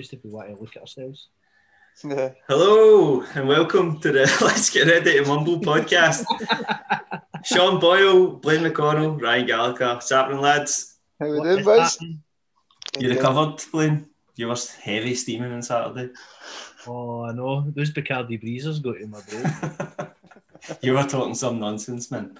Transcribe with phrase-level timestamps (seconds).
[0.00, 1.28] just if we want to look at ourselves.
[2.02, 2.30] Yeah.
[2.48, 6.24] Hello and welcome to the Let's Get Ready to Mumble podcast.
[7.44, 10.96] Sean Boyle, Blaine McConnell, Ryan Gallagher, Sapling lads.
[11.18, 11.98] How we What doing, boys?
[12.98, 14.06] You recovered, Blaine?
[14.36, 16.14] You were heavy steaming on Saturday.
[16.86, 17.70] Oh, I know.
[17.76, 20.10] Those Bacardi breezers got in my brain.
[20.80, 22.38] you were talking some nonsense, man.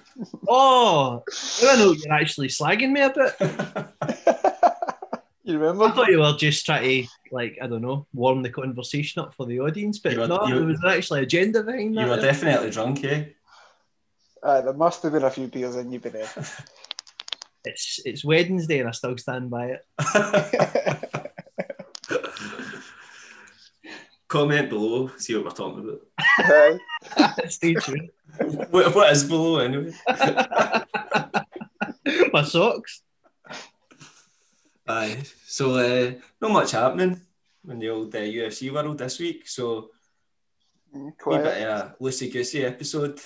[0.49, 1.23] oh,
[1.61, 4.37] I know you're actually slagging me a bit.
[5.53, 5.85] You remember?
[5.85, 9.33] I thought you were just trying to, like, I don't know, warm the conversation up
[9.33, 12.09] for the audience, but You were- no, you- there was actually agenda behind you that.
[12.09, 13.25] were definitely drunk, eh?
[14.43, 16.25] Aye, there must have been a few beers in you, but uh,
[17.63, 19.85] it's it's Wednesday and I still stand by it.
[24.27, 26.01] Comment below, see what we're talking about.
[26.39, 26.79] aye.
[27.49, 28.09] Stay tuned.
[28.69, 29.91] What, what is below, anyway?
[32.31, 33.01] my socks.
[34.91, 35.23] Aye.
[35.45, 37.19] So, uh, not much happening
[37.69, 39.47] in the old uh, UFC world this week.
[39.47, 39.91] So,
[40.95, 43.19] Mm, wee bit of a loosey goosey episode.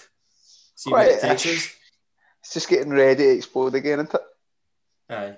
[0.76, 1.70] See what it takes us.
[2.42, 4.22] It's just getting ready to explode again, isn't it?
[5.10, 5.38] Aye.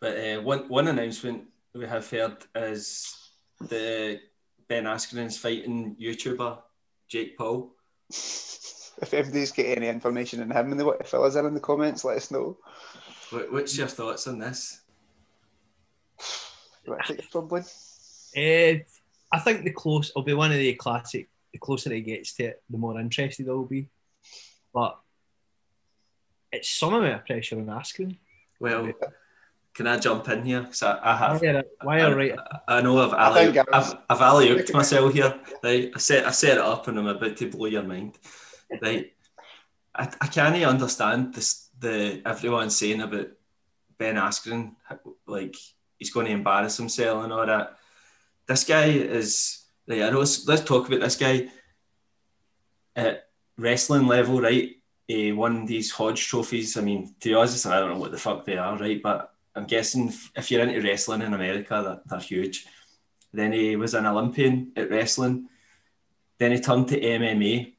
[0.00, 3.14] But uh, one one announcement we have heard is
[3.60, 4.18] the
[4.66, 6.58] Ben Askren's fighting YouTuber
[7.08, 7.74] Jake Paul.
[9.00, 11.54] If everybody's got any information on him and they want to fill us in in
[11.54, 12.58] the comments, let us know.
[13.30, 14.80] What, what's your thoughts on this?
[16.84, 17.64] You want to take it from Blaine?
[18.34, 18.78] Eh,
[19.32, 21.28] I think the close will be one of the classic.
[21.52, 23.88] The closer it gets to it, the more interested I'll be.
[24.72, 24.98] But
[26.52, 28.16] it's some amount of pressure on Askren.
[28.60, 28.90] Well,
[29.74, 30.64] can I jump in here?
[30.64, 31.40] 'Cause I, I have.
[31.40, 32.38] Why are, why are right?
[32.66, 35.38] I know I've alley, I I've, I've alley-ooped myself here.
[35.62, 38.18] Right, I set I set it up and I'm about to blow your mind.
[38.82, 39.12] Right,
[39.94, 41.68] I, I can't understand this.
[41.78, 43.28] The everyone saying about
[43.98, 44.74] Ben Askren,
[45.26, 45.54] like
[45.98, 47.76] he's going to embarrass himself and all that.
[48.46, 49.64] This guy is.
[49.90, 50.18] I know.
[50.18, 51.48] Let's, let's talk about this guy
[52.94, 54.76] at wrestling level, right?
[55.06, 56.76] He won these Hodge trophies.
[56.76, 59.02] I mean, to be honest, I don't know what the fuck they are, right?
[59.02, 62.66] But I'm guessing if- if you're into wrestling in America, that, they're huge.
[63.32, 65.48] Then he was an Olympian at wrestling.
[66.38, 67.74] Then he turned to MMA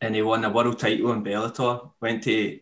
[0.00, 1.90] and he won a world title in Bellator.
[2.00, 2.60] Went to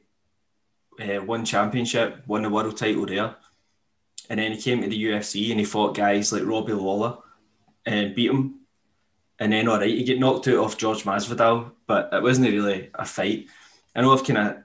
[1.01, 3.37] uh, one championship, won the world title there.
[4.29, 7.19] And then he came to the UFC and he fought guys like Robbie Lawler
[7.85, 8.61] and beat him.
[9.39, 12.91] And then, all right, he get knocked out off George Masvidal, but it wasn't really
[12.95, 13.47] a fight.
[13.95, 14.57] I know I've kind of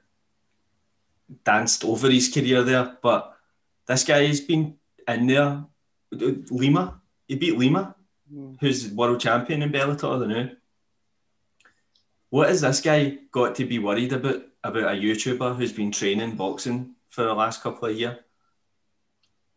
[1.44, 3.38] danced over his career there, but
[3.86, 4.76] this guy has been
[5.08, 5.64] in there.
[6.12, 7.96] Lima, he beat Lima,
[8.34, 8.56] Mm.
[8.62, 10.50] who's world champion in Bellator, the new.
[12.30, 16.36] What has this guy got to be worried about about a YouTuber who's been training
[16.38, 18.18] boxing for the last couple of years?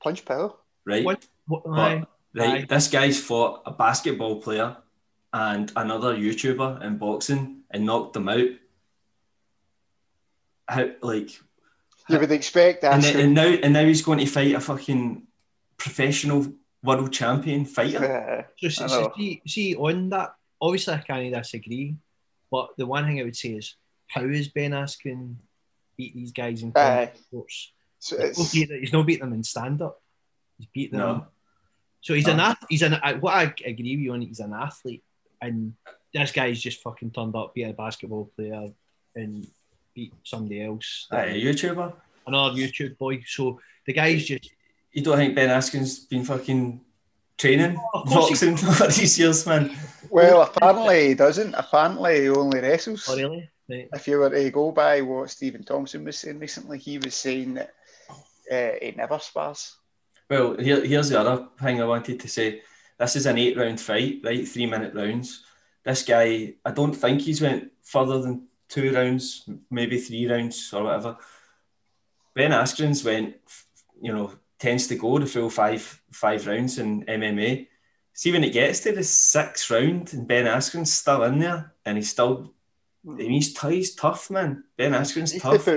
[0.05, 0.53] Punch power.
[0.85, 2.05] Right, What- What, aye.
[2.35, 2.63] right.
[2.63, 2.67] Aye.
[2.69, 4.77] This guy's fought a basketball player
[5.33, 8.49] and another YouTuber in boxing and knocked them out.
[10.69, 11.31] How like
[12.09, 12.95] You would expect that.
[12.95, 15.27] and, and now and now he's going to fight a fucking
[15.79, 18.47] professional world champion fighter.
[18.59, 21.97] So, so, so see, see, on that, obviously I can't disagree,
[22.51, 23.75] but the one thing I would say is,
[24.09, 25.37] how is Ben Askren
[25.97, 26.73] beat these guys in Aye.
[26.73, 27.73] combat sports?
[28.05, 30.01] So He's it's, not beating- He's not beating them in stand up.
[30.59, 31.17] He's beating them.
[31.19, 31.27] No.
[32.03, 32.35] So he's No.
[32.35, 34.21] an ath- he's an what I agree with you on.
[34.21, 35.03] He's an athlete,
[35.41, 35.75] and
[36.13, 38.69] this guy's just fucking turned up, beat a basketball player,
[39.17, 39.47] and
[39.95, 41.95] beat somebody else, Aye, a YouTuber.
[42.27, 43.23] another YouTube boy.
[43.27, 44.51] So the guy's just
[44.93, 46.81] You don't think Ben Askren's been fucking
[47.39, 49.75] training Oh, he- boxing for all these years, man?
[50.11, 51.55] well, apparently he doesn't.
[51.55, 53.09] Apparently he only wrestles.
[53.09, 53.51] oh really.
[53.69, 53.89] Right.
[53.95, 57.55] If you were to go by what Stephen Thompson was saying recently, he was saying
[57.55, 57.73] that
[58.51, 59.77] uh, he never spars.
[60.29, 62.63] Well, here, here's the other thing I wanted to say.
[62.99, 64.47] This is an eight round fight, right?
[64.47, 65.45] Three minute rounds.
[65.85, 70.85] This guy, I don't think he's went further than two rounds, maybe three rounds or
[70.85, 71.17] whatever.
[72.35, 73.37] Ben Askren's went,
[74.01, 77.69] you know, tends to go the full five five rounds in MMA.
[78.13, 81.99] See when it gets to the sixth round and Ben Askren's still in there and
[81.99, 82.55] he's still,
[83.09, 84.65] I mean, he's, t- he's tough, man.
[84.77, 85.69] Ben Askren's tough.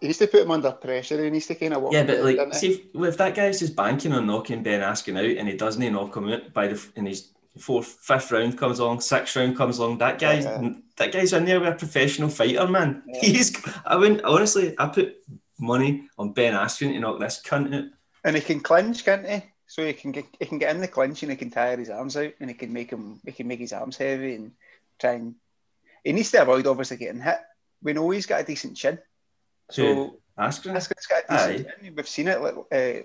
[0.00, 1.16] He used to put him under pressure.
[1.16, 1.92] And he needs to kind of walk.
[1.92, 5.36] Yeah, but like, see, if, if that guy's just banking on knocking Ben Askren out
[5.38, 9.00] and he doesn't knock him out by the in his fourth, fifth round comes along,
[9.00, 10.72] sixth round comes along, that guy, Yeah.
[10.96, 13.02] that guy's in there with a professional fighter, man.
[13.06, 13.20] Yeah.
[13.20, 15.16] He's, I wouldn't honestly, I put
[15.58, 17.84] money on Ben Askren to knock this cunt out.
[18.24, 19.42] And he can clinch, can't he?
[19.66, 21.90] So he can get he can get in the clinch and he can tire his
[21.90, 24.50] arms out and he can make him he can make his arms heavy and
[24.98, 25.36] try and
[26.02, 27.38] he needs to avoid obviously getting hit.
[27.82, 28.98] We know he's got a decent chin.
[29.70, 30.18] So Who?
[30.38, 30.74] Askren.
[30.74, 31.94] this guy's got a decent chin.
[31.96, 32.40] We've seen it.
[32.40, 33.02] Like, uh,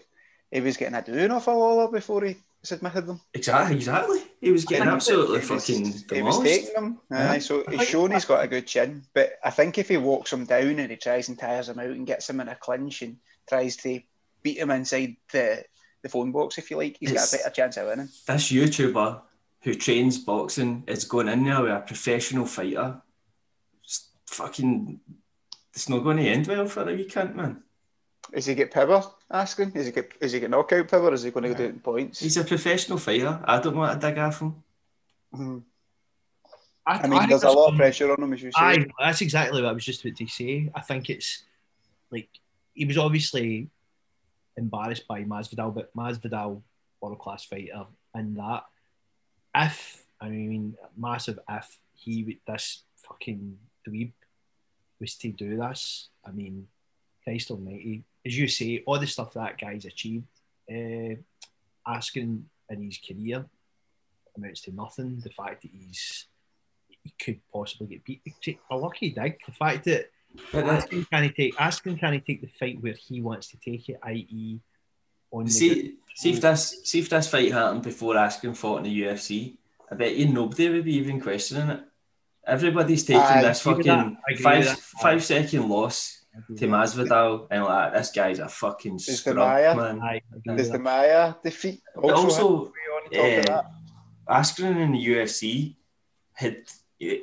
[0.52, 3.20] he was getting a doing off a Lawler before he has admitted them.
[3.34, 4.22] Exactly, exactly.
[4.42, 7.00] He was getting absolutely He was- fucking He was taking them.
[7.12, 7.32] Yeah.
[7.32, 9.04] Aye, so I he's shown he's got a good chin.
[9.14, 11.88] But I think if he walks him down and he tries and tires him out
[11.90, 13.18] and gets him in a clinch and
[13.50, 14.00] tries to
[14.44, 15.64] beat him inside the,
[16.04, 18.10] the phone box, if you like, he's got It's- a better chance of winning.
[18.28, 19.22] This YouTuber
[19.62, 23.02] who trains boxing is going in there with a professional fighter.
[23.84, 25.00] It's fucking,
[25.76, 27.62] it's not going to end well for the weekend, man.
[28.34, 29.04] Is he get power?
[29.30, 29.72] Asking.
[29.74, 31.10] Is he get is he get knockout power?
[31.10, 32.20] Or is he going to go do it in points?
[32.20, 33.40] He's a professional fighter.
[33.44, 34.64] I don't want to dig off him.
[35.34, 35.64] Mhm.
[36.88, 38.60] I, I mean, think there's a lot of pressure on him, as you say.
[38.60, 40.70] Aye, that's exactly what I was just about to say.
[40.74, 41.44] I think it's
[42.12, 42.30] like
[42.74, 43.70] he was obviously
[44.56, 46.62] embarrassed by Masvidal, but Masvidal,
[47.02, 48.66] world class fighter, and that
[49.56, 53.58] if I mean massive if he would this fucking
[53.88, 54.12] dweeb
[55.00, 56.68] was to do this, I mean,
[57.24, 60.28] Christ Almighty, as you say, all the stuff that guy's achieved,
[60.70, 61.16] uh,
[61.88, 63.46] Askren in his career
[64.36, 65.20] amounts to nothing.
[65.24, 66.28] The fact that he's
[67.04, 68.22] he could possibly get beat.
[68.72, 69.38] A lucky dig.
[69.46, 70.10] The fact that
[70.52, 73.58] But asking can he take asking can he take the fight where he wants to
[73.58, 74.60] take it, i.e.
[75.32, 78.84] on the see, see if this, see if this fight happened before Askren fought in
[78.84, 79.58] the UFC.
[79.92, 81.84] I bet you nobody would be even questioning it.
[82.48, 84.06] Everybody's taking I this fucking that.
[84.06, 84.78] I agree five that.
[84.78, 86.26] five second loss
[86.58, 90.02] to Masvidal and like this guy's a fucking Is the scrub, Maya- man.
[90.02, 90.82] I Does the that.
[90.82, 93.66] Maya defeat also, also, have to be on top of uh, that?
[94.30, 95.76] Askren in the UFC
[96.34, 96.58] had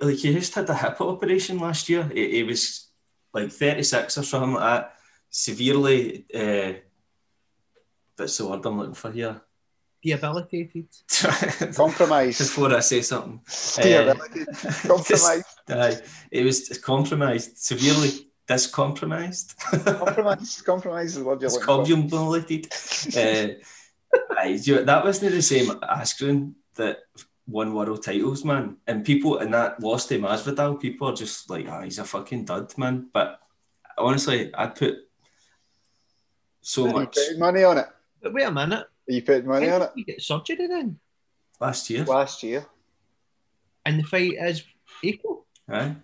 [0.01, 2.05] like he just had a hip operation last year.
[2.13, 2.89] He, he was
[3.35, 4.95] like 36 or something like that,
[5.31, 6.27] severely.
[6.35, 6.73] Uh,
[8.17, 9.41] that's the word I'm looking for here.
[10.03, 10.89] Debilitated.
[11.77, 12.39] Compromise.
[12.39, 13.41] Before I say something,
[13.81, 14.49] Debilitated.
[14.87, 15.45] Compromise.
[15.69, 15.99] Aye,
[16.31, 18.11] it was compromised, severely
[18.49, 19.55] discompromised.
[19.85, 20.65] compromised.
[20.65, 22.37] Compromised is what you're looking for.
[23.17, 23.49] Uh,
[24.39, 26.99] aye, you- that wasn't the same Askren that
[27.47, 28.77] won world titles, man.
[28.87, 32.45] And people in that lost to Masvidal, people are just like, ah, he's a fucking
[32.45, 33.09] dud, man.
[33.13, 33.41] But
[33.97, 34.97] honestly, I'd put
[36.61, 37.87] so Are much money on it?
[38.21, 38.87] But wait a minute.
[39.09, 39.93] Are you putting money How on did it?
[39.97, 40.99] You get surgery then?
[41.61, 42.05] last year.
[42.05, 42.67] Last year.
[43.85, 44.65] And the fight is
[45.03, 45.47] equal.
[45.69, 45.97] Aye.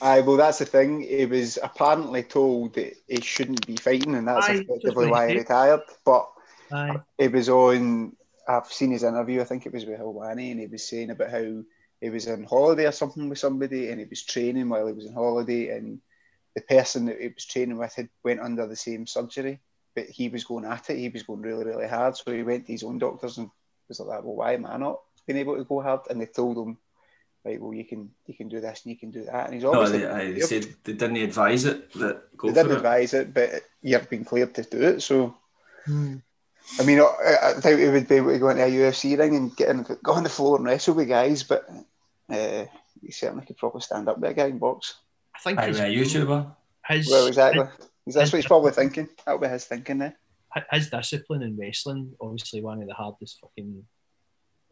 [0.00, 1.00] Aye, well, that's the thing.
[1.00, 5.38] He was apparently told that he shouldn't be fighting, and that's Aye, effectively why he
[5.38, 5.80] retired.
[6.04, 6.30] But
[6.70, 7.00] Aye.
[7.18, 8.14] he was on.
[8.46, 9.40] I've seen his interview.
[9.40, 11.62] I think it was with Helwani, and he was saying about how
[12.00, 15.06] he was on holiday or something with somebody, and he was training while he was
[15.06, 16.00] on holiday, and
[16.54, 19.60] the person that he was training with had went under the same surgery,
[19.96, 20.98] but he was going at it.
[20.98, 22.16] He was going really, really hard.
[22.16, 23.50] So he went to his own doctors and
[23.88, 26.56] was like, "Well, why am I not being able to go hard?" And they told
[26.58, 26.76] him,
[27.44, 29.64] "Right, well, you can you can do this and you can do that." And he's
[29.64, 32.76] No, obviously they, aye, they said they didn't advise it that go they didn't it.
[32.76, 35.00] advise it, but you've been cleared to do it.
[35.00, 35.34] So,
[35.86, 36.16] Hmm.
[36.80, 39.36] I mean, I, I doubt he would be able to go into a UFC ring
[39.36, 41.64] and get in, go on the floor and wrestle with guys, but
[42.28, 42.64] uh,
[43.00, 44.94] he certainly could probably stand up with a guy in box.
[45.36, 46.46] I think Aye, his, a YouTuber.
[46.88, 47.66] his, Well, exactly.
[48.06, 49.08] That's what he's probably thinking.
[49.24, 50.16] That'll be his thinking there.
[50.70, 53.84] his discipline in wrestling, obviously one of the hardest fucking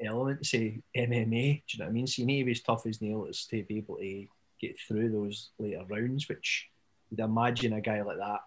[0.04, 0.82] elements of MMA.
[0.96, 2.06] Do you know what I mean?
[2.06, 4.26] So you need to be as tough as nails to be able to
[4.60, 6.68] get through those later rounds, which
[7.10, 8.40] you'd imagine a guy like that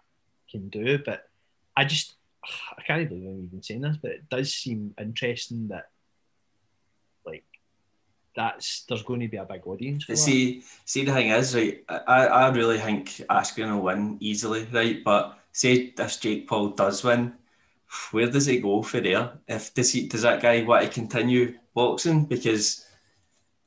[0.50, 0.98] can do.
[0.98, 1.24] But
[1.76, 2.14] I just,
[2.76, 5.90] I can't believe I'm even saying this, but it does seem interesting that,
[8.38, 10.22] that's there's going to be a big audience for But that.
[10.22, 15.02] see, see the thing is, right, I, I really think Askren will win easily, right?
[15.04, 17.34] But say this Jake Paul does win,
[18.12, 19.32] where does it go for there?
[19.48, 22.24] If does he does that guy want to continue boxing?
[22.26, 22.84] Because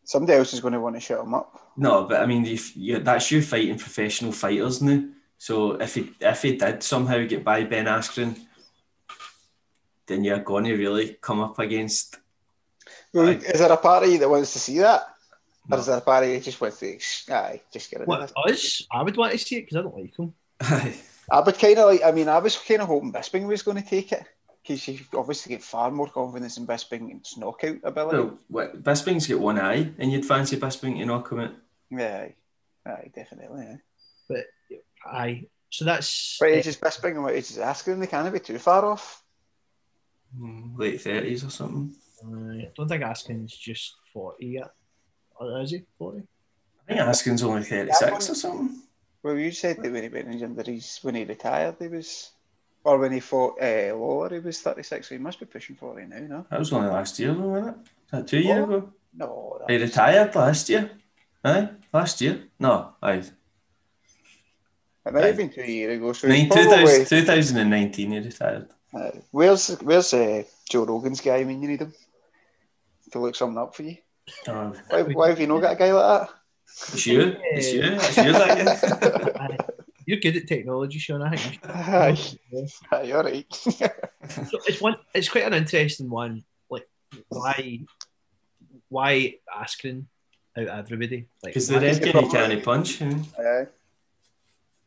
[0.03, 1.71] Somebody else is going to want to shut him up.
[1.77, 5.03] no, but I mean, if you, that's you fighting professional fighters now.
[5.37, 8.37] So if he if he did somehow get by Ben Askren,
[10.07, 12.17] then you're going to really come up against.
[13.13, 13.33] Well, Aye.
[13.45, 15.03] is there a party that wants to see that?
[15.67, 15.75] No.
[15.77, 16.97] Or is there a party that just wants to,
[17.33, 18.51] aye, just get rid of What, it?
[18.53, 18.85] us?
[18.91, 20.33] I would want to see it because I don't like him.
[21.31, 23.81] I would kind of like, I mean, I was kind of hoping Bisping was going
[23.81, 24.23] to take it
[24.63, 28.17] because you obviously get far more confidence in Bisping's knockout ability.
[28.17, 31.51] well, what, Bisping's got one eye, and you'd fancy Bisping to knock him out.
[31.89, 32.27] Yeah,
[32.85, 33.61] aye, aye definitely.
[33.65, 33.79] Aye.
[34.27, 34.45] But
[35.05, 37.99] I, so that's What age is Bisping and what age is Askren?
[37.99, 39.23] They can't be too far off.
[40.37, 41.95] Hmm, Late thirties or something.
[42.23, 44.71] I don't think Askren's just 40 yet.
[45.35, 46.19] Or is he 40?
[46.19, 48.81] I think Askren's only 36 or something.
[49.23, 52.31] Well, you said that when he went in injuries, when he retired, he was,
[52.83, 56.05] or when he fought uh, Lawler, he was 36, so he must be pushing 40
[56.07, 56.45] now, no?
[56.49, 57.81] That was only last year, though, wasn't it?
[58.05, 58.91] Is that two years ago?
[59.15, 60.91] No, He was- retired last year.
[61.43, 62.43] Aye, last year.
[62.59, 63.23] No, aye.
[65.05, 68.69] it might have been two years ago, so Nine, he's probably, 2000, 2019 he retired.
[68.93, 71.93] Uh, where's where's uh, Joe Rogan's guy when you need him
[73.11, 73.97] to look something up for you?
[74.47, 76.29] Oh, Why, why have you not got a guy like
[76.93, 77.35] it's you.
[77.51, 77.81] It's you.
[77.83, 79.57] It's you that Aye.
[80.05, 81.21] You're good at technology, Sean.
[81.21, 81.53] I think.
[81.53, 82.01] you that?
[82.01, 82.39] Aye, should-
[82.91, 83.45] aye, all right.
[84.29, 84.95] So it's one.
[85.13, 86.43] It's quite an interesting one.
[86.69, 86.87] Like
[87.29, 87.81] why,
[88.87, 90.05] why Askren
[90.57, 91.27] out of everybody?
[91.43, 93.01] Like Because the why- reckon he can't punch.
[93.01, 93.67] Aye.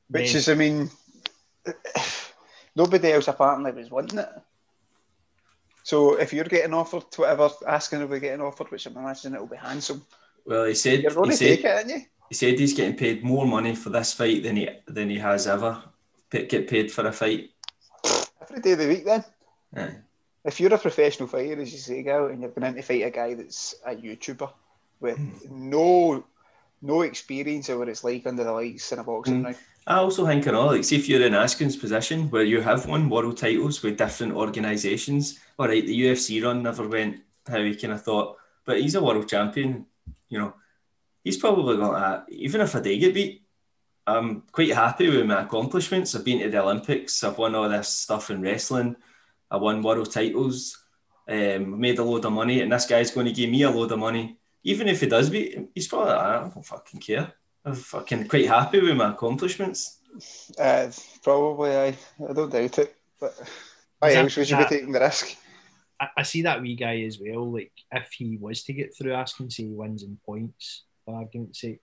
[0.09, 0.91] Which Then- is, I mean,
[2.77, 4.29] nobody else apparently was wanting it.
[5.85, 9.47] So if you're getting offered whatever asking if we're getting offered, which I'm imagining it'll
[9.47, 10.03] be handsome,
[10.47, 12.03] Well, he said you're going he to said, take it, aren't you?
[12.31, 15.47] he said he's getting paid more money for this fight than he than he has
[15.47, 15.83] ever
[16.31, 17.51] get paid for a fight.
[18.43, 19.25] Every day of the week, then.
[19.77, 19.97] Aye.
[20.47, 23.05] If you're a professional fighter, as you say, Gal, and you're going in to fight
[23.05, 24.51] a guy that's a YouTuber
[25.01, 25.19] with
[25.51, 26.25] no
[26.83, 29.47] no experience of what it's like under the lights in a boxing Mm.
[29.47, 32.61] ring, I also think, you know, like, see if you're in Askren's position where you
[32.63, 35.39] have won world titles with different organisations.
[35.59, 39.03] All right, the UFC run never went how he kind of thought, but he's a
[39.03, 39.87] world champion.
[40.29, 40.55] You know,
[41.23, 43.43] he's probably going to, even if I do get beat,
[44.07, 46.15] I'm quite happy with my accomplishments.
[46.15, 48.97] I've been to the Olympics, I've won all this stuff in wrestling,
[49.51, 50.85] I won world titles,
[51.29, 53.93] um, made a load of money, and this guy's going to give me a load
[53.93, 54.37] of money.
[54.65, 57.33] Even if he does beat, he's probably like, I don't fucking care.
[57.65, 59.99] I'm fucking quite happy with my accomplishments.
[60.59, 60.91] uh,
[61.23, 61.87] probably I,
[62.29, 62.97] I don't doubt it.
[63.21, 63.35] But
[64.01, 65.37] why that- else would you be taking the risk?
[66.01, 67.51] I, I see that wee guy as well.
[67.51, 71.61] Like if he was to get through Askren, say he wins in points, for argument's
[71.61, 71.81] sake,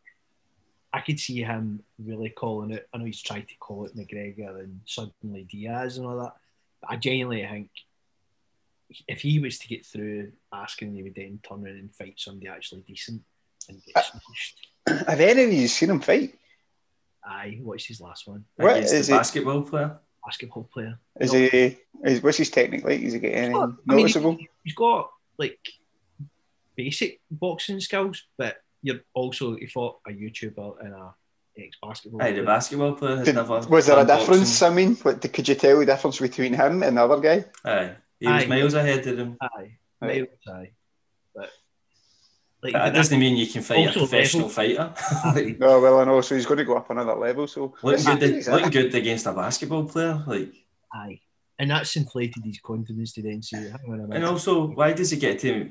[0.93, 2.87] I could see him really calling it.
[2.93, 6.35] I know he's tried to call it McGregor and suddenly Diaz and all that.
[6.81, 7.69] But I genuinely think
[9.07, 12.49] if he was to get through Askren, he would then turn around and fight somebody
[12.49, 13.21] actually decent
[13.69, 14.67] and get Uh, smashed.
[15.07, 16.37] Have any of you seen him fight?
[17.23, 18.43] Aye, what's his last one?
[18.57, 19.17] What against the it?
[19.17, 19.97] basketball player.
[20.25, 20.99] Basketball player.
[21.19, 21.39] Is No.
[21.39, 21.77] he?
[22.05, 23.01] Is, what's his technique like?
[23.01, 24.35] Is he getting any I mean, noticeable?
[24.35, 25.59] he- he's got like
[26.75, 31.13] basic boxing skills, but you're also he fought a YouTuber and a
[31.57, 32.21] ex basketball.
[32.21, 33.59] Aye, the basketball player has Did- never.
[33.67, 34.59] was there a difference?
[34.59, 34.67] boxing.
[34.67, 37.45] I mean, what, could you tell the difference between him and the other guy?
[37.65, 38.47] Aye, he was Aye.
[38.47, 39.37] miles ahead of him.
[39.41, 39.47] Aye,
[40.01, 40.07] Aye.
[40.07, 40.71] miles aye,
[41.35, 41.49] but
[42.63, 44.93] like that doesn't mean you can fight a Also professional fighter.
[45.25, 45.55] Aye.
[45.59, 46.21] No, well, I know.
[46.21, 47.47] So he's going to go up another level.
[47.47, 50.23] So looking good, he's looking good against a basketball player.
[50.27, 50.53] Like,
[50.93, 51.19] aye,
[51.57, 55.09] and that's inflated his confidence to then say, "Hang on a and also, why does
[55.11, 55.69] he get to?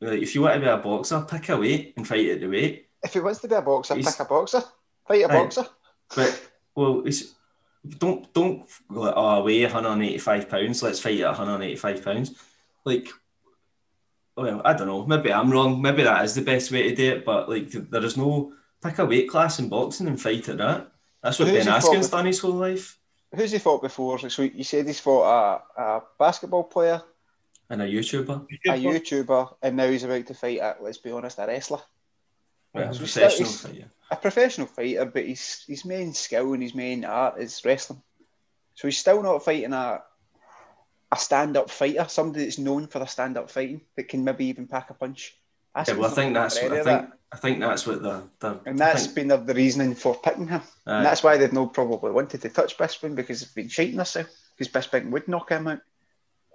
[0.00, 2.48] Like, if you want to be a boxer, pick a weight and fight at the
[2.48, 2.88] weight.
[3.04, 4.62] if he wants to be a boxer, He's- pick a boxer.
[5.06, 5.34] Fight a Aye.
[5.42, 5.66] boxer.
[6.16, 7.34] But well, it's
[7.98, 10.82] don't don't go like, oh, I weigh 185 pounds.
[10.82, 12.34] Let's fight at 185 pounds.
[12.84, 13.08] Like,
[14.36, 15.06] well, I don't know.
[15.06, 15.80] Maybe I'm wrong.
[15.80, 17.24] Maybe that is the best way to do it.
[17.24, 20.92] But like, there is no pick a weight class in boxing and fight at that.
[21.22, 22.98] That's what Who's Ben Askren's done his whole life.
[23.34, 24.18] Who's he fought before?
[24.18, 27.02] So you said he's fought a, a basketball player,
[27.70, 31.38] And a YouTuber, a YouTuber, and now he's about to fight a, let's be honest,
[31.38, 31.80] a wrestler.
[32.72, 33.90] well, he's professional fighter.
[34.10, 38.02] A professional fighter, but his his main skill and his main art is wrestling.
[38.74, 40.02] So he's still not fighting a
[41.14, 44.46] a stand up fighter, somebody that's known for their stand up fighting that can maybe
[44.46, 45.34] even pack a punch.
[45.76, 47.10] Yeah, well, I think that's what I Any of think.
[47.32, 48.60] I think that's what the the.
[48.66, 50.62] And I that's think- been the, the reasoning for picking him.
[50.86, 50.96] aye.
[50.98, 54.30] And that's why they've not probably wanted to touch Bisping because they've been shiting themselves.
[54.56, 55.80] Because Bisping would knock him out.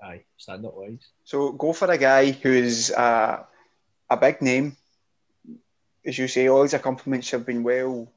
[0.01, 1.05] Aye, stand up wise.
[1.25, 3.43] So go for a guy who's uh,
[4.09, 4.77] a big name.
[6.05, 8.07] As you say, all his accomplishments have been well,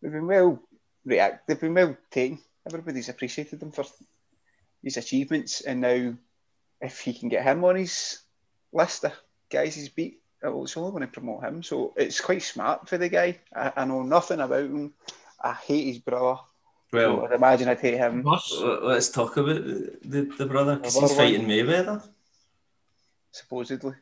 [0.00, 0.58] they've been well
[1.04, 2.38] react, they've been well taken.
[2.66, 3.84] Everybody's appreciated them for
[4.82, 6.14] his achievements, and now
[6.80, 8.20] if he can get him on his
[8.72, 9.12] list of
[9.50, 11.62] guys he's beat, well, it's only going to promote him.
[11.62, 13.38] So it's quite smart for the guy.
[13.54, 14.94] I, I know nothing about him.
[15.42, 16.40] I hate his brother.
[16.92, 18.24] So well, I'd imagine I'd hate him.
[18.24, 21.24] Let's talk about the, the, the brother because he's other one.
[21.24, 22.02] fighting Mayweather.
[23.32, 23.94] Supposedly,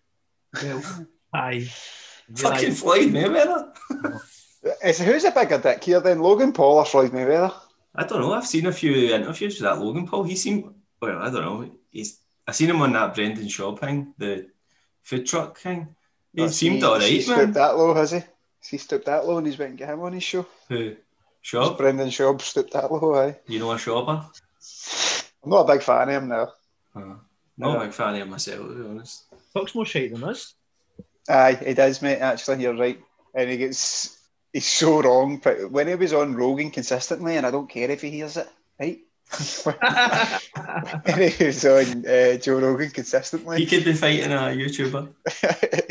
[0.62, 1.68] well, aye.
[2.35, 3.73] Fucking Floyd Mayweather.
[4.85, 7.54] is who's a bigger dick here then, Logan Paul or Floyd Mayweather?
[7.95, 8.33] I don't know.
[8.33, 10.25] I've seen a few interviews with that Logan Paul.
[10.25, 11.18] He seemed well.
[11.18, 11.71] I don't know.
[11.90, 12.21] He's.
[12.47, 14.49] I seen him on that Brendan Schaub thing, the
[15.02, 15.95] food truck thing.
[16.35, 17.52] He Has seemed he- all has he right, stooped man.
[17.52, 18.18] that low, has he?
[18.18, 20.47] Has he stooped that low and he's went and get him on his show?
[20.68, 20.88] Who?
[20.88, 20.97] Has
[21.45, 21.76] Schaub?
[21.76, 23.37] Brendan Schaub stooped that low, aye.
[23.47, 24.25] You know a Shawber?
[25.45, 26.52] I'm not a big fan of him now.
[26.95, 27.14] Uh,
[27.57, 27.76] not Yeah.
[27.76, 29.25] a big fan of him myself, to be honest.
[29.54, 30.54] Talks more shite than us.
[31.28, 33.00] Aye, he does, mate, actually, you're right.
[33.35, 34.17] And he gets,
[34.52, 35.38] he's so wrong.
[35.38, 38.49] But when he was on Rogan consistently, and I don't care if he hears it,
[38.78, 39.00] right?
[41.05, 45.12] when he was on uh, Joe Rogan consistently, He could be fighting a YouTuber.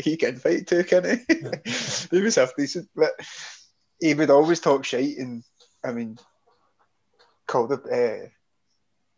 [0.02, 1.34] he can fight too, can he?
[2.10, 3.12] he was half decent, but
[4.00, 5.44] he would always talk shit, and
[5.84, 6.18] I mean,
[7.46, 8.28] call the uh,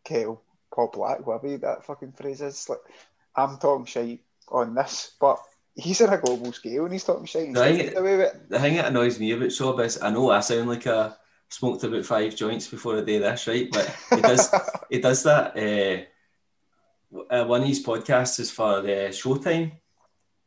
[0.05, 0.43] Kettle
[0.73, 2.69] Paul Black, whatever that fucking phrase is.
[2.69, 2.81] Like,
[3.35, 5.41] I'm talking shit on this, but
[5.75, 7.47] he's in a global scale and he's talking shit.
[7.49, 8.49] And The thing, he's away with it.
[8.51, 11.17] the thing that annoys me about Schaub is I know I sound like a
[11.49, 13.69] smoked about five joints before I do this, right?
[13.73, 14.55] But he does
[14.91, 15.57] he does that.
[15.57, 16.05] Uh,
[17.35, 19.73] uh, one of his podcasts is for uh, Showtime,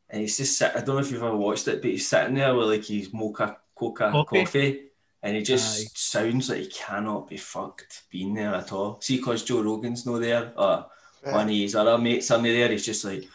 [0.10, 2.36] and he's just sit, I don't know if you've ever watched it, but he's sitting
[2.36, 4.40] there with like his mocha coca Coffee.
[4.46, 4.82] coffee,
[5.22, 5.90] and he just Aye.
[5.94, 9.02] sounds like he cannot be fucked being there at all.
[9.02, 10.86] See, because Joe Rogan's not there, or
[11.24, 13.28] one of his other mates are there, he's just like,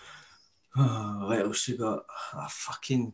[0.76, 2.04] oh, what else you got?
[2.34, 3.12] Ah, fucking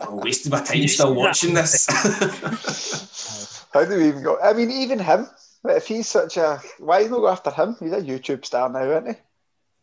[0.00, 1.86] I wasted my time still watching this.
[3.72, 4.38] How do we even go?
[4.40, 5.28] I mean, even him.
[5.64, 7.76] If he's such a, why not go after him?
[7.78, 9.14] He's a YouTube star now, isn't he?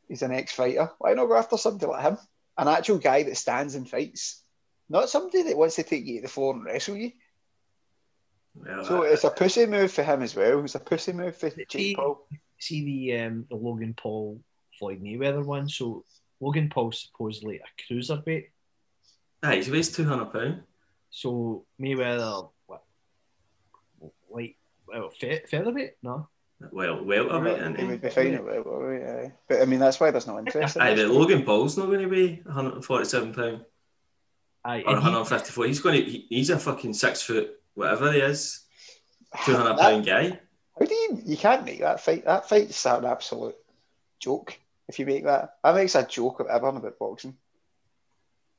[0.09, 0.91] He's an ex-fighter.
[0.97, 2.17] Why not go after somebody like him?
[2.57, 4.41] An actual guy that stands and fights,
[4.89, 7.11] not somebody that wants to take you to the floor and wrestle you.
[8.55, 10.63] Well, So I- it's a pussy move for him as well.
[10.63, 12.25] It's a pussy move for He- Jake Paul.
[12.57, 14.41] See the um, the Logan Paul
[14.79, 15.69] Floyd Mayweather one.
[15.69, 16.03] So
[16.39, 18.46] Logan Paul's supposedly a cruiserweight.
[19.44, 20.63] Aye, he weighs two hundred pound.
[21.10, 22.84] So Mayweather, what,
[24.29, 24.56] like,
[24.88, 25.96] well, fe- featherweight?
[26.03, 26.27] No.
[26.72, 27.88] Well, welterweight, isn't He he?
[27.91, 29.34] would be fine at welterweight, aye.
[29.48, 30.75] But I mean, that's why there's no interest.
[30.75, 31.08] in Aye, this.
[31.08, 33.65] but Logan Paul's not going to weigh one hundred and forty-seven pound
[34.65, 35.65] Aye, or and one hundred and fifty-four.
[35.65, 36.12] He's going to.
[36.12, 38.65] He's a fucking six foot whatever he is,
[39.46, 40.39] two hundred That- pound guy.
[40.79, 41.22] How do you?
[41.25, 42.25] You can't make that fight.
[42.25, 43.56] That fight's an absolute
[44.20, 44.58] joke.
[44.88, 47.36] If you make that, that makes a joke of everyone about boxing.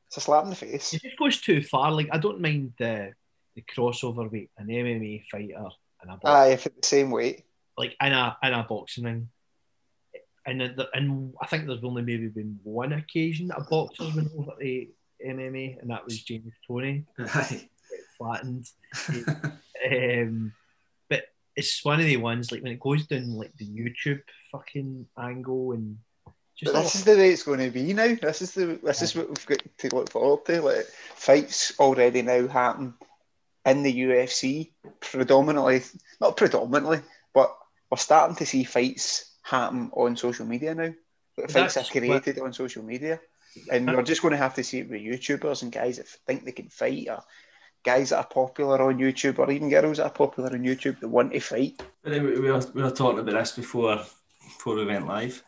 [0.09, 0.95] It's a slap in the face.
[0.95, 1.91] It just goes too far.
[1.93, 3.13] Like I don't mind the
[3.55, 5.69] the crossover weight, an MMA fighter
[6.01, 7.45] and a box, Aye, if it's the same weight.
[7.77, 9.29] like in a in a boxing ring.
[10.47, 14.31] And the, and I think there's only maybe been one occasion that a boxer's went
[14.35, 14.89] over the
[15.25, 17.69] MMA, and that was James Toney Aye.
[18.17, 18.67] flattened.
[19.93, 20.53] um,
[21.11, 25.07] but it's one of the ones like when it goes down like the YouTube fucking
[25.19, 25.99] angle and
[26.59, 28.17] just But this is the way it's going to be now.
[28.21, 30.61] This is the this is what we've got to look forward to.
[30.61, 32.95] Like fights already now happen
[33.65, 35.83] in the UFC, predominantly
[36.21, 37.01] not predominantly,
[37.33, 37.57] but
[37.91, 40.93] we're starting to see fights happen on social media now.
[41.37, 43.21] Like, fights are That's what- created on social media,
[43.71, 46.45] and we're just going to have to see it with YouTubers and guys that think
[46.45, 47.23] they can fight, or
[47.85, 51.09] guys that are popular on YouTube, or even girls that are popular on YouTube that
[51.09, 51.81] want to fight.
[52.05, 54.05] We we were, we were talking about this before
[54.43, 55.41] before we went live.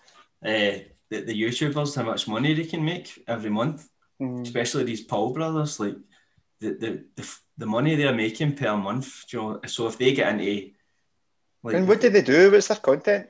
[0.44, 0.78] Uh,
[1.10, 3.88] the, the YouTubers, how much money they can make every month,
[4.20, 4.42] Mm.
[4.42, 5.96] especially these Paul brothers, like
[6.60, 7.24] the the, the,
[7.56, 9.24] the money they're making per month.
[9.32, 10.72] You know, so if they get into
[11.62, 12.50] like, And what do they do?
[12.50, 13.28] What's their content?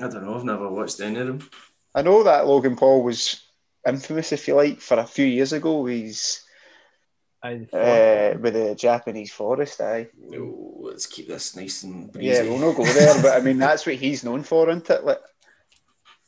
[0.00, 1.50] I don't know, I've never watched any of them.
[1.94, 3.42] I know that Logan Paul was
[3.86, 5.86] infamous, if you like, for a few years ago.
[5.86, 6.44] He's
[7.42, 9.80] Aye, uh, with the Japanese forest.
[9.80, 10.06] Aye.
[10.16, 12.28] No, let's keep this nice and breezy.
[12.28, 15.04] Yeah, we'll not go there, but I mean that's what he's known for, isn't it?
[15.04, 15.18] Like,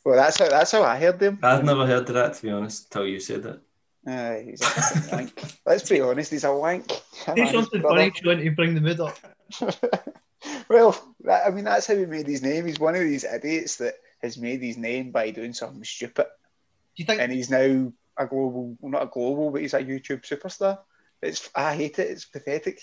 [0.05, 1.39] well, that's how that's how I heard them.
[1.43, 3.59] I've never heard of that to be honest, till you said it.
[4.07, 5.43] Aye, he's a wank.
[5.65, 6.87] Let's be honest, he's a wank.
[7.35, 9.17] Do something funny if to bring the mood up.
[10.69, 12.67] well, that, I mean that's how he made his name.
[12.67, 17.03] He's one of these idiots that has made his name by doing something stupid, Do
[17.03, 20.21] you think and he's now a global, well, not a global, but he's a YouTube
[20.21, 20.79] superstar.
[21.21, 22.09] It's I hate it.
[22.11, 22.79] It's pathetic.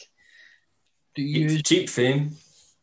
[1.15, 2.37] do you It's cheap fame.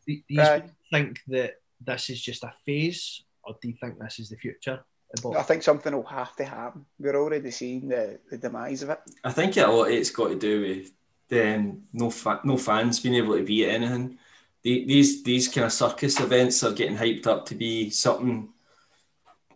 [0.06, 0.62] do you Aye.
[0.90, 4.80] think that this is just a phase, or do you think this is the future?
[5.24, 6.84] of I think something will have to happen.
[6.98, 9.00] We're already seeing the, the demise of it.
[9.24, 10.92] I think a lot of it's got to do with
[11.32, 14.18] um, no fa- no fans being able to be at anything.
[14.62, 18.50] The, these these kind of circus events are getting hyped up to be something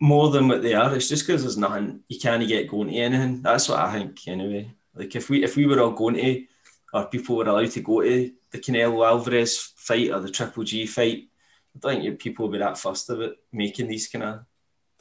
[0.00, 0.94] more than what they are.
[0.94, 3.42] It's just because there's nothing you can't get going to anything.
[3.42, 4.70] That's what I think anyway.
[4.94, 6.44] Like if we if we were all going to,
[6.92, 10.86] or people were allowed to go to the Canelo Alvarez fight or the Triple G
[10.86, 11.33] fight, I
[11.78, 14.40] don't think people would be that fussed about making these kind of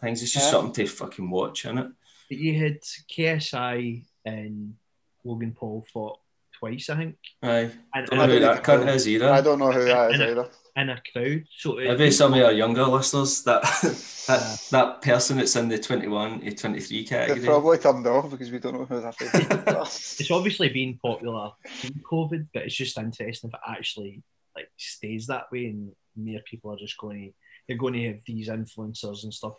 [0.01, 0.21] things.
[0.23, 0.51] It's just Yeah.
[0.51, 1.91] something to fucking watch, isn't it?
[2.29, 4.75] But you had KSI and
[5.23, 6.19] Logan Paul fought
[6.59, 7.71] twice, I think, Aye.
[7.93, 10.49] and, Don't know who that cunt is I don't know who that is either.
[10.75, 11.43] in a crowd.
[11.57, 13.61] So it- Maybe some of our younger listeners that
[14.27, 17.45] that, that person that's in the 21 to 23 They've category.
[17.45, 20.17] probably turned off because we don't know who that is.
[20.21, 21.51] it's obviously been popular
[21.83, 24.23] in COVID, but it's just interesting if it actually
[24.55, 27.33] like stays that way and more people are just going to
[27.67, 29.55] you're going to have these influencers and stuff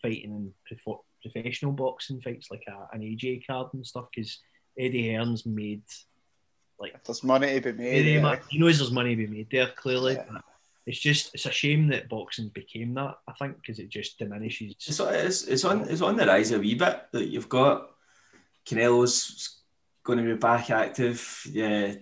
[0.00, 0.52] fighting in
[0.84, 4.38] prof- professional boxing fights like a, an AJ card and stuff because
[4.78, 5.82] Eddie Hearn's made
[6.80, 8.38] like If there's money to be made, Eddie, yeah.
[8.48, 10.14] he knows there's money to be made there clearly.
[10.14, 10.24] Yeah.
[10.32, 10.42] But
[10.86, 14.74] it's just it's a shame that boxing became that I think because it just diminishes.
[14.86, 17.02] It's, it's, it's on it's on the rise a wee bit.
[17.12, 17.90] That you've got
[18.66, 19.60] Canelo's
[20.02, 21.42] going to be back active.
[21.50, 21.94] Yeah,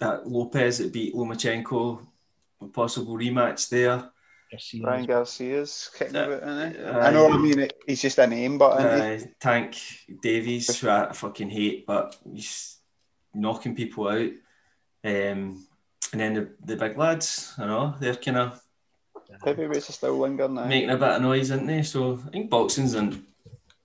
[0.00, 2.06] that Lopez that beat Lomachenko, a
[2.72, 4.10] possible rematch there.
[4.50, 4.86] Garcia.
[4.86, 6.26] Ryan Garcia's kicking Yeah.
[6.26, 6.82] about, isn't he?
[6.84, 7.30] Uh, I know.
[7.30, 9.28] I mean, it, he's just a name, but isn't?
[9.28, 9.76] Uh, Tank
[10.22, 12.76] Davis, who I fucking hate, but he's
[13.34, 14.30] knocking people out.
[15.04, 15.66] Um,
[16.12, 18.60] and then the, the big lads, I know, they're kind of
[19.44, 20.66] heavyweights are still lingering now.
[20.66, 21.82] making a bit of noise, aren't they?
[21.82, 23.24] So I think boxing's and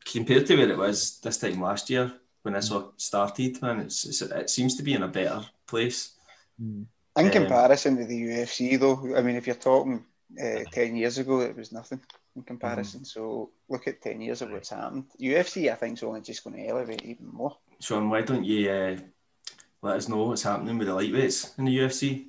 [0.06, 2.14] compared to where it was this time last year
[2.44, 6.14] when this all started, man, it's, it's it seems to be in a better place.
[6.62, 6.86] Mm.
[7.18, 10.06] In Um, comparison to the UFC, though, I mean, if you're talking
[10.42, 12.00] uh, 10 years ago, it was nothing
[12.36, 13.04] in comparison.
[13.04, 15.06] So look at 10 years of what's happened.
[15.20, 17.58] UFC, I think, is only just going to elevate even more.
[17.80, 18.98] Sean, why don't you uh,
[19.82, 22.28] let us know what's happening with the lightweights in the UFC?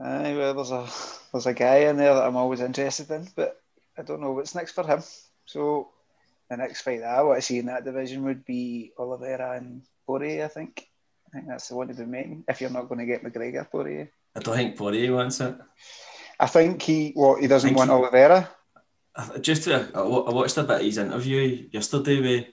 [0.00, 0.88] Aye, well, there's a
[1.32, 3.60] there's a guy in there that I'm always interested in, but
[3.96, 5.02] I don't know what's next for him.
[5.46, 5.88] So
[6.50, 9.82] the next fight that I want to see in that division would be Oliveira and
[10.06, 10.88] Poirier, I think.
[11.34, 12.44] I think that's the one to be making.
[12.46, 14.08] If you're not going to get McGregor, Poirier.
[14.36, 15.56] I don't think Poirier wants it.
[16.38, 18.48] I think he what he doesn't want he- Oliveira.
[19.16, 22.46] I- Just to, I watched a bit of his interview yesterday with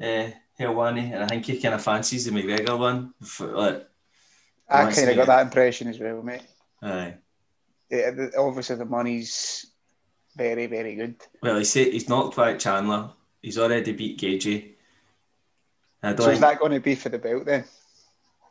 [0.00, 3.12] uh, Helwani, and I think he kind of fancies the McGregor one.
[3.22, 3.86] For, like,
[4.68, 6.42] I kind of got that impression as well, mate.
[6.82, 7.14] aye.
[7.90, 9.66] Yeah, obviously the money's
[10.34, 11.16] very, very good.
[11.42, 13.10] Well, he said he's knocked back Chandler.
[13.42, 14.72] He's already beat Gaethje.
[16.02, 17.64] So is that going to be for the belt then?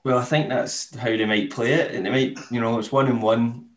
[0.06, 2.92] Well, I think that's how they might play it, and they might, you know, it's
[2.92, 3.70] one and one.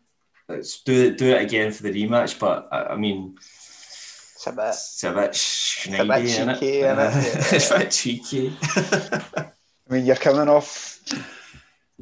[0.47, 2.39] Let's do it, do it again for the rematch.
[2.39, 4.67] But I, I mean, It's a bit.
[4.69, 6.59] it's a bit snidey, a bit isn't it?
[6.59, 7.53] cheeky, innit?
[7.53, 8.53] it's a bit cheeky.
[9.89, 10.99] I mean, you're coming off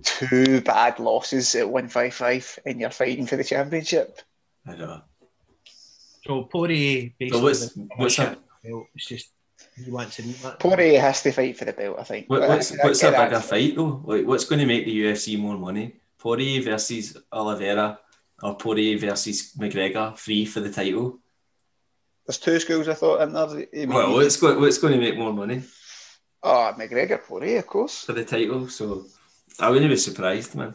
[0.04, 4.20] two bad losses at 155 and you're fighting for the championship.
[4.68, 5.02] I know.
[6.26, 7.40] So Poirier basically.
[7.40, 9.30] So what's what's a, well, it's just
[9.84, 10.60] he wants to rematch.
[10.60, 12.30] Poirier has to fight for the belt, I think.
[12.30, 13.30] what, what's I- I what's a get that.
[13.30, 14.02] bigger fight though?
[14.06, 15.96] Like, what's going to make the UFC more money?
[16.18, 18.00] Poirier versus Oliveira,
[18.42, 21.20] or Poirier versus McGregor, free for the title?
[22.26, 23.46] There's two schools I thought in there.
[23.48, 25.62] I mean, Well, what's going what's going to make more money
[26.44, 28.04] oh, McGregor, Poirier, of course.
[28.04, 28.68] for the title?
[28.70, 29.06] So
[29.60, 30.74] I wouldn't be surprised, man.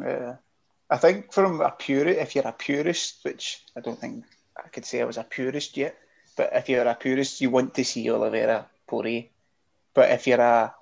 [0.00, 0.36] Yeah.
[0.90, 4.24] I think from a purist, if you're a purist, which I don't think
[4.56, 5.96] I could say I was a purist yet,
[6.36, 9.24] but if you're a purist, you want to see Oliveira Poirier.
[9.94, 10.74] But if you're a,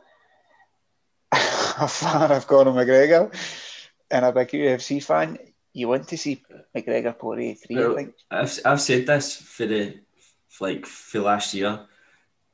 [1.32, 3.34] a fan of Conor McGregor
[4.10, 5.38] and a big UFC fan,
[5.72, 6.42] you want to see
[6.74, 7.76] McGregor Poirier three.
[7.76, 8.14] Well, I think.
[8.30, 9.98] I've I've said this for the
[10.48, 11.86] for like for last year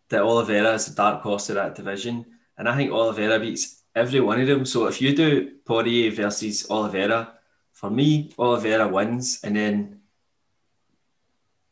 [0.08, 4.20] that Oliveira is the dark horse of that division, and I think Oliveira beats every
[4.20, 4.64] one of them.
[4.64, 7.34] So if you do Poirier versus Oliveira,
[7.72, 9.97] for me, Oliveira wins, and then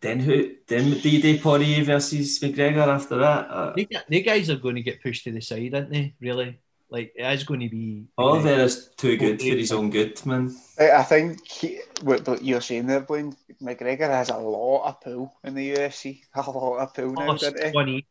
[0.00, 0.50] then who?
[0.66, 3.50] Then do you do Poirier versus McGregor after that?
[3.50, 6.14] Uh, They, they guys are going to get pushed to the side, aren't they?
[6.20, 6.58] Really?
[6.88, 8.06] Like it is going to be.
[8.16, 10.54] Oliveira's too good for his own good, man.
[10.78, 15.00] I I think he, what what you're saying there, Blaine, McGregor has a lot of
[15.00, 16.20] pull in the UFC.
[16.34, 17.70] A lot of pull now, doesn't he?
[17.72, 18.06] one each.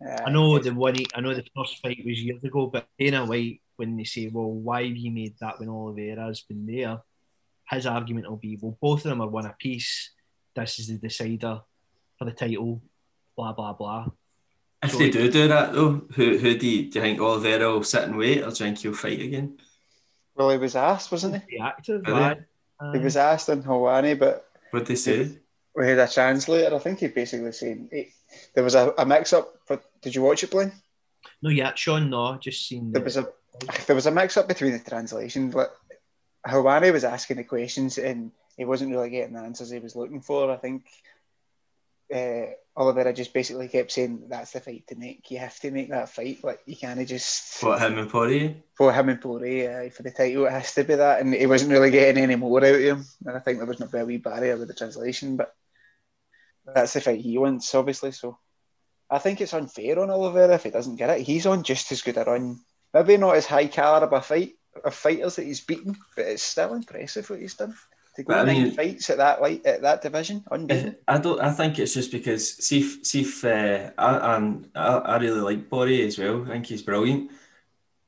[0.00, 0.24] Yeah.
[0.26, 0.96] I know the one.
[1.14, 4.50] I know the first fight was years ago, but Dana White, when they say, "Well,
[4.50, 7.02] why have you made that when Oliveira's been there?"
[7.70, 10.10] His argument will be, "Well, both of them are one apiece.
[10.54, 11.62] This is the decider
[12.18, 12.82] for the title."
[13.36, 14.06] Blah blah blah.
[14.82, 17.70] If So they do do that though, who who do you, do you think Oliveira
[17.72, 19.58] will sit and wait, or do you think he'll fight again?
[20.34, 21.56] Well, he was asked, wasn't he?
[21.56, 22.46] Be active, Are lad.
[22.92, 25.38] He was asked in Hawaii, but What they say?
[25.74, 26.74] we had a translator.
[26.74, 28.08] I think he basically said he,
[28.54, 29.54] there was a, a mix-up.
[29.68, 30.72] But did you watch it, Blaine?
[31.42, 32.10] No, yeah, Sean.
[32.10, 32.92] No, just seen.
[32.92, 33.28] There was a
[33.86, 35.50] there was a mix-up between the translation.
[35.50, 35.74] But
[36.46, 40.20] Helwani was asking the questions, and he wasn't really getting the answers he was looking
[40.20, 40.50] for.
[40.50, 40.84] I think
[42.14, 45.30] uh, Oliveira just basically kept saying, "That's the fight to make.
[45.30, 46.42] You have to make that fight.
[46.44, 48.54] Like you can't just." What him and Poirier?
[48.74, 51.20] for him and Poirier uh, for the title, it has to be that.
[51.20, 53.04] And he wasn't really getting any more out of him.
[53.24, 55.54] And I think there was maybe a wee barrier with the translation, but
[56.64, 58.12] that's the fight he wants, obviously.
[58.12, 58.38] So
[59.10, 61.22] I think it's unfair on Oliveira if he doesn't get it.
[61.22, 62.60] He's on just as good a run.
[62.94, 66.42] Maybe not as high caliber of a fight of fighters that he's beaten, but it's
[66.42, 67.74] still impressive what he's done.
[68.16, 70.96] To go But I nine mean- fights at that light at that division, unbeaten.
[71.08, 71.40] I don't.
[71.40, 75.40] I think it's just because see if see if uh, I, I'm, I I really
[75.40, 76.44] like Poirier as well.
[76.44, 77.30] I think he's brilliant.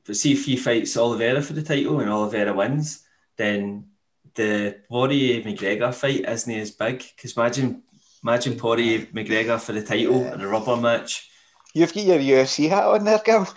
[0.05, 3.01] But see if he fights Oliveira for the title and Oliveira wins,
[3.37, 3.87] then
[4.35, 7.03] the Poirier McGregor fight isn't as big.
[7.15, 7.81] Because imagine
[8.23, 10.35] imagine Poirier McGregor for the title Yeah.
[10.35, 11.31] in a rubber match.
[11.73, 13.47] You've got your UFC hat on there, girl.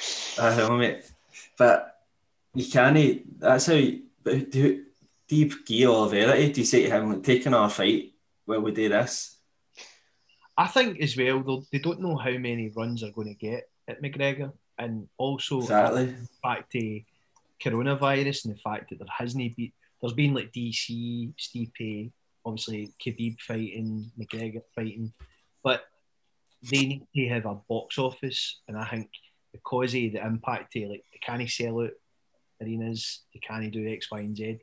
[0.41, 1.05] I know, mate.
[1.59, 1.95] But
[2.55, 3.39] you can't.
[3.39, 3.81] That's how.
[4.25, 4.85] But do,
[5.37, 6.37] you give Oliveira?
[6.37, 6.53] eh?
[6.53, 8.13] Do you say to him, like, "Take another fight"?
[8.47, 9.37] Well, we do this.
[10.57, 14.03] I think as well, they don't know how many runs they're going to get at
[14.03, 16.15] McGregor, and also Exactly.
[16.43, 17.01] back to
[17.61, 22.13] coronavirus and the fact that there hasn't been there's been like DC, Stipe,
[22.45, 25.13] obviously Khabib fighting, McGregor fighting,
[25.65, 25.85] but
[26.71, 29.11] they need to have a box office, and I think
[29.53, 31.91] because of the impact, they like they can't sell out
[32.63, 34.61] arenas, they can't do X, Y, and Z,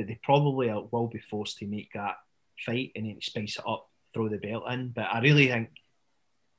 [0.00, 2.16] that they probably will be forced to make that
[2.64, 4.88] fight and then spice it up, throw the belt in.
[4.88, 5.68] But I really think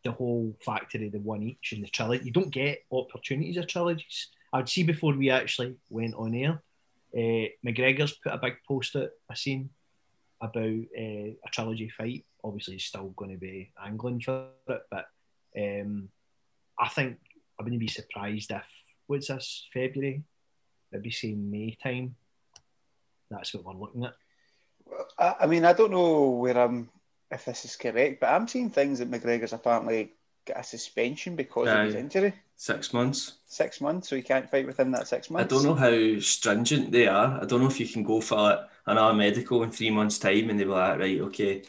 [0.03, 4.27] the whole factory, the one each and the trilogy, you don't get opportunities of trilogies.
[4.53, 6.61] I would see before we actually went on air.
[7.13, 9.69] Uh, McGregor's put a big post out, I seen
[10.39, 12.25] about uh, a trilogy fight.
[12.43, 15.05] Obviously, he's still going to be angling for it, but
[15.57, 16.09] um,
[16.79, 17.17] I think
[17.59, 18.65] I wouldn't be surprised if
[19.07, 20.23] what's this February,
[20.91, 22.15] maybe say May time.
[23.31, 24.13] That's what we're looking at.
[25.17, 26.89] I, I mean, I don't know where I'm
[27.31, 30.11] if this is correct, but I'm seeing things that McGregor's apparently
[30.45, 32.33] got a suspension because of his injury.
[32.57, 33.37] Six months.
[33.47, 35.51] Six months, so he can't fight within that six months.
[35.51, 37.39] I don't know how stringent they are.
[37.41, 40.49] I don't know if you can go for like, another medical in three months' time
[40.49, 41.63] and they'll be like, right, okay.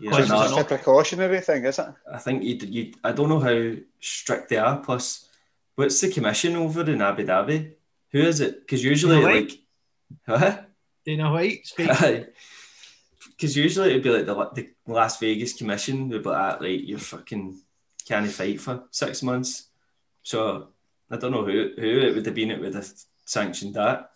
[0.00, 1.88] Yeah, Because It's just a precautionary thing, is it?
[2.12, 2.94] I think you, you.
[3.02, 4.78] I don't know how strict they are.
[4.78, 5.28] Plus,
[5.74, 7.72] what's the commission over in Abu Dhabi?
[8.12, 8.60] Who is it?
[8.60, 9.58] Because usually, Dana like,
[10.26, 10.60] huh?
[11.08, 12.34] Dana White's fight.
[13.30, 16.84] Because usually it'd be like the, the Las Vegas commission would be like, "Ah, right,
[16.84, 17.58] you're fucking
[18.06, 19.68] can't fight for six months.
[20.22, 20.68] So
[21.10, 22.50] I don't know who who it would have been.
[22.50, 22.90] It would have
[23.24, 24.10] sanctioned that.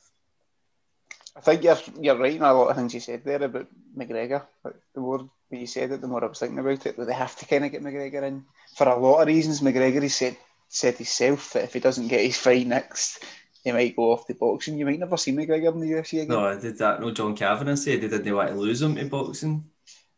[1.35, 4.43] I think you're you're right in a lot of things you said there about McGregor.
[4.63, 6.97] But the more you said it, the more I was thinking about it.
[6.99, 8.45] That they have to kind of get McGregor in
[8.77, 9.63] for a lot of reasons.
[9.63, 10.37] McGregor, he said
[10.69, 13.25] said himself that if he doesn't get his fight next,
[13.63, 14.77] he might go off the boxing.
[14.77, 16.29] You might never see McGregor in the UFC again.
[16.29, 17.01] No, I did that.
[17.01, 19.65] No, John Kavanagh said they didn't want to lose him to boxing.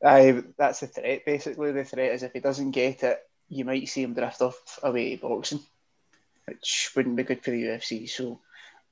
[0.04, 1.24] Aye, that's the threat.
[1.24, 4.78] Basically, the threat is if he doesn't get it, you might see him drift off
[4.82, 5.60] away to boxing,
[6.46, 8.08] which wouldn't be good for the UFC.
[8.08, 8.40] So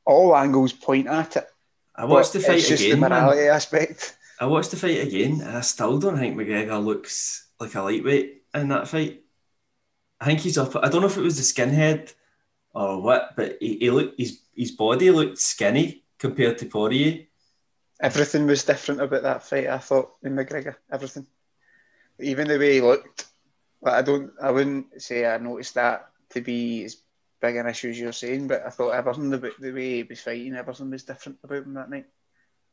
[0.04, 1.46] all angles point at it.
[1.94, 3.00] I watched the fight it's just again.
[3.00, 3.10] the man.
[3.10, 4.16] morality aspect.
[4.40, 8.42] I watched the fight again, and I still don't think McGregor looks like a lightweight
[8.54, 9.22] in that fight.
[10.20, 10.74] I think he's up.
[10.76, 12.12] I don't know if it was the skinhead
[12.74, 17.26] or what, but he, he looked his his body looked skinny compared to Poirier.
[18.00, 19.68] Everything was different about that fight.
[19.68, 21.26] I thought in McGregor, everything,
[22.20, 23.26] even the way he looked.
[23.80, 26.96] Like, I don't, I wouldn't say I noticed that to be as
[27.40, 30.20] big an issue as you're saying, but I thought everything the, the way he was
[30.20, 32.06] fighting, everything was different about him that night.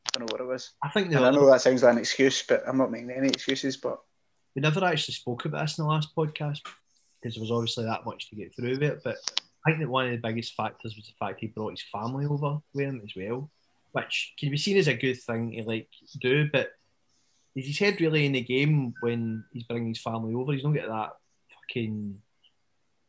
[0.06, 0.70] I don't know what it was.
[0.82, 3.10] I think the And I know that sounds like an excuse, but I'm not making
[3.10, 3.76] any excuses.
[3.76, 4.00] But
[4.54, 6.60] we never actually spoke about this in the last podcast
[7.20, 9.00] because there was obviously that much to get through with it.
[9.04, 9.16] But
[9.66, 12.26] I think that one of the biggest factors was the fact he brought his family
[12.26, 13.50] over with him as well,
[13.92, 15.88] which can be seen as a good thing to like
[16.20, 16.48] do.
[16.50, 16.72] But
[17.54, 20.52] is his head really in the game when he's bringing his family over?
[20.52, 21.10] He's not got that
[21.54, 22.20] fucking.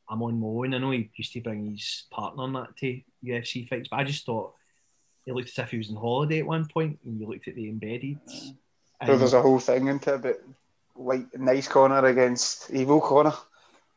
[0.09, 0.73] I'm on my own.
[0.73, 4.03] I know he used to bring his partner on that to UFC fights, but I
[4.03, 4.53] just thought
[5.25, 7.55] he looked as if he was on holiday at one point, and you looked at
[7.55, 8.19] the embedded.
[8.27, 10.41] so there's a whole thing into it but
[10.95, 13.33] like nice corner against evil corner.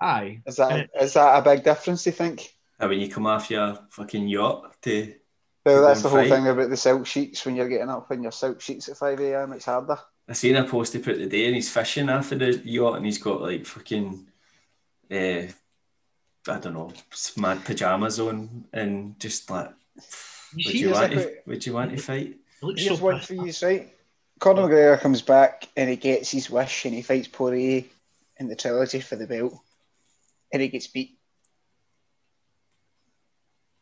[0.00, 2.04] Aye, Is that is that a big difference?
[2.04, 2.52] Do you think?
[2.80, 5.14] I mean, you come off your fucking yacht to
[5.64, 6.30] Well, go that's the and whole fight.
[6.30, 7.44] thing about the silk sheets.
[7.46, 9.98] When you're getting up in your silk sheets at five a.m., it's harder.
[10.28, 13.18] I seen a post he put today and he's fishing after the yacht and he's
[13.18, 14.26] got like fucking
[15.10, 15.14] uh,
[16.46, 16.92] I don't know,
[17.36, 19.70] mad pajamas on and just like
[20.54, 22.36] would see you this want to, like- would you want to fight?
[22.62, 23.62] It Here's so one pissed for off.
[23.62, 23.94] you, right?
[24.40, 27.84] Conor McGregor comes back and he gets his wish and he fights Poirier
[28.38, 29.54] in the trilogy for the belt,
[30.54, 31.18] and he gets beat.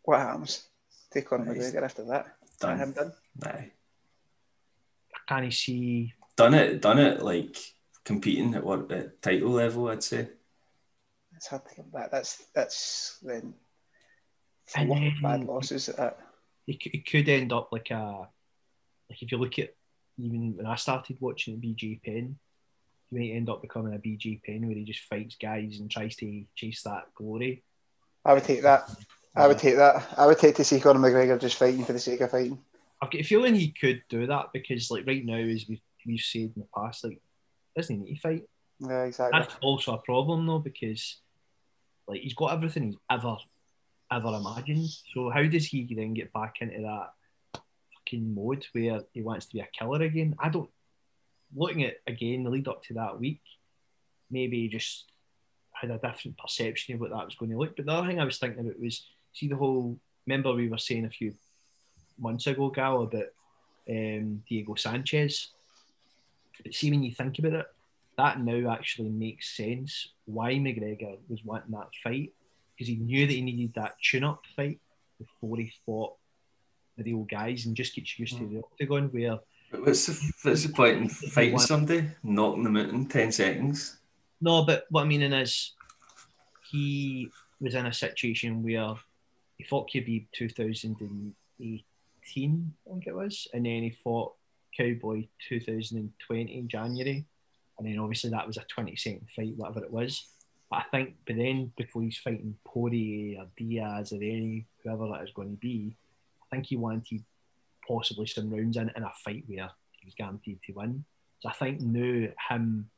[0.04, 0.64] What happens?
[1.12, 1.70] Take Conor Nice.
[1.72, 2.26] McGregor after that.
[2.58, 2.78] Done.
[2.78, 3.12] Him done.
[3.36, 3.60] Nah.
[5.28, 6.14] Can you see?
[6.36, 7.56] Done it done it like
[8.04, 10.28] competing at what at title level I'd say.
[11.36, 12.10] It's hard to come back.
[12.10, 13.54] That's that's then
[14.74, 16.18] And four then- bad losses at that.
[16.66, 18.28] It, it could end up like a
[19.10, 19.74] like if you look at
[20.16, 22.38] even when I started watching BJ Penn,
[23.12, 26.16] you might end up becoming a BJ Penn where he just fights guys and tries
[26.16, 27.62] to chase that glory.
[28.24, 28.88] I would take that.
[29.36, 30.06] I would take that.
[30.16, 32.58] I would take to see Conor McGregor just fighting for the sake of fighting.
[33.00, 36.20] I've got a feeling he could do that because like right now, as we've we've
[36.20, 37.20] said in the past, like
[37.76, 38.42] doesn't he need to fight?
[38.78, 39.40] Yeah, exactly.
[39.40, 41.18] That's also a problem though because
[42.06, 43.36] like he's got everything he's ever
[44.10, 44.88] ever imagined.
[45.14, 47.60] So how does he then get back into that
[47.94, 50.36] fucking mode where he wants to be a killer again?
[50.38, 50.70] I don't.
[51.54, 53.40] Looking at again the lead up to that week,
[54.30, 55.04] maybe just
[55.72, 57.76] had a different perception of what that was going to look.
[57.76, 59.98] But the other thing I was thinking about was see the whole.
[60.26, 61.34] Remember we were saying a few
[62.18, 63.24] months ago, Gal, about
[63.88, 65.48] um, Diego Sanchez.
[66.62, 67.66] But see when you think about it,
[68.16, 72.32] that now actually makes sense why McGregor was wanting that fight
[72.74, 74.78] because he knew that he needed that tune-up fight
[75.18, 76.14] before he fought
[76.96, 79.38] the real guys and just gets used to the octagon where
[79.78, 83.96] What's the, what's the point in fighting somebody, knocking them out in 10 seconds?
[84.40, 85.72] No, but what I'm meaning is,
[86.70, 87.30] he
[87.60, 88.94] was in a situation where
[89.56, 94.34] he fought Khabib 2018, I think it was, and then he fought
[94.76, 97.24] Cowboy 2020 in January,
[97.78, 100.26] and then obviously that was a 20 second fight, whatever it was.
[100.70, 105.22] But I think, but then before he's fighting Poirier or Diaz or any whoever that
[105.22, 105.96] is going to be,
[106.42, 107.22] I think he wanted
[107.86, 111.04] possibly some rounds in in a fight where he was guaranteed to win.
[111.40, 112.90] So I think now him,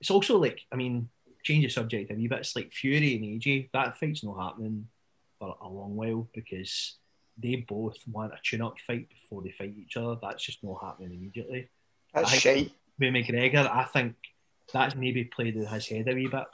[0.00, 1.08] it's also like I mean,
[1.42, 2.40] change the subject a wee bit.
[2.40, 3.70] It's like Fury and AJ.
[3.72, 4.88] That fight's not happening
[5.38, 6.96] for a long while because
[7.40, 10.16] they both want a tune-up fight before they fight each other.
[10.20, 11.68] That's just not happening immediately.
[12.12, 12.72] That's I shite.
[12.98, 14.16] With McGregor, I think
[14.72, 16.44] that's maybe played in his head a wee bit.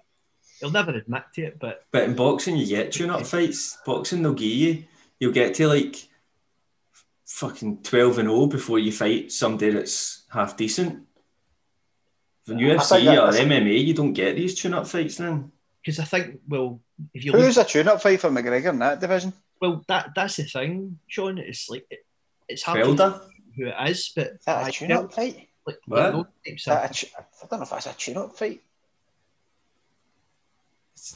[0.61, 3.79] He'll never admit to it, but But in boxing, you get tune up fights.
[3.87, 4.85] Boxing, they'll give you,
[5.19, 5.97] you'll get to like
[7.35, 11.03] fucking 12 and 0 before you fight somebody that's half decent.
[12.47, 15.51] In UFC or MMA, you don't get these tune up fights then.
[15.83, 16.81] because I think, well,
[17.12, 19.33] if you look, Who's a tune-up fight for McGregor in that division?
[19.61, 21.38] well, that that's the thing, Sean.
[21.38, 22.05] It's like it,
[22.49, 23.11] it's hard to Wilder?
[23.11, 23.20] know
[23.57, 25.49] who it is, but Is that I a tune-up fight?
[25.66, 26.14] Like, What?
[26.14, 28.61] like types of, I don't know if that's a tune-up fight.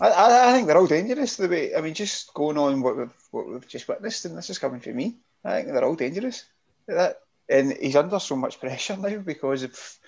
[0.00, 1.36] I, I, I think they're all dangerous.
[1.36, 4.50] The way I mean, just going on what we've what we've just witnessed, and this
[4.50, 5.16] is coming from me.
[5.44, 6.44] I think they're all dangerous.
[6.86, 9.98] That and he's under so much pressure now because of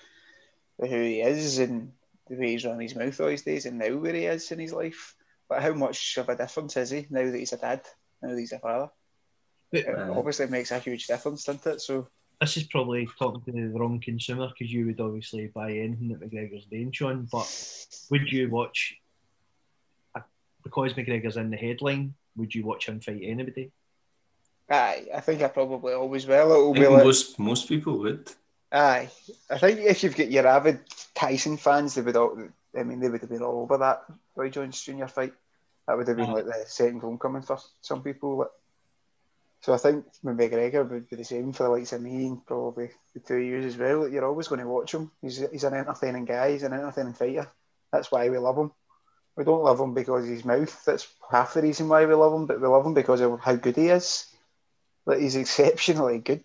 [0.79, 1.91] who he is and
[2.29, 4.59] the way he's running his mouth all these days, and now where he is in
[4.59, 5.15] his life.
[5.49, 7.81] But how much of a difference is he now that he's a dad?
[8.21, 8.89] Now that he's a father,
[9.71, 11.81] but it Uh, obviously makes a huge difference, doesn't it?
[11.81, 12.07] So
[12.39, 16.21] this is probably talking to the wrong consumer because you would obviously buy anything that
[16.21, 17.27] McGregor's doing, Sean.
[17.31, 17.47] But
[18.11, 18.95] would you watch
[20.15, 20.21] uh,
[20.63, 22.13] because McGregor's in the headline?
[22.37, 23.71] Would you watch him fight anybody?
[24.71, 26.51] Aye, I think I probably always will.
[26.51, 28.31] It'll be like most, most people would.
[28.71, 29.09] Aye,
[29.49, 30.79] I think if you've got your avid
[31.13, 32.37] Tyson fans, they would all.
[32.77, 34.05] I mean, they would have been all over that
[34.35, 35.07] Roy Jones Jr.
[35.07, 35.33] fight.
[35.87, 36.33] That would have been Aye.
[36.33, 38.49] like the second homecoming for some people.
[39.61, 42.89] So I think McGregor would be the same for the likes of me and probably
[43.13, 44.07] the two years as well.
[44.07, 45.11] You're always going to watch him.
[45.21, 46.53] He's he's an entertaining guy.
[46.53, 47.47] He's an entertaining fighter.
[47.91, 48.71] That's why we love him.
[49.35, 50.85] We don't love him because of his mouth.
[50.85, 52.45] That's half the reason why we love him.
[52.47, 54.30] But we love him because of how good he is.
[55.05, 56.43] Like he's exceptionally good.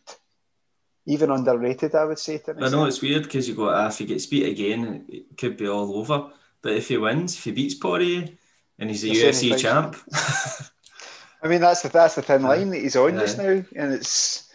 [1.09, 2.42] Even underrated, I would say.
[2.49, 5.57] I know it's weird because you go, ah, if he gets beat again, it could
[5.57, 6.31] be all over.
[6.62, 8.29] But if he wins, if he beats Poirier
[8.79, 9.97] and he's a You're UFC saying he fights- champ,
[11.42, 14.51] I mean, that's the that's the thin line that he's on just now, and it's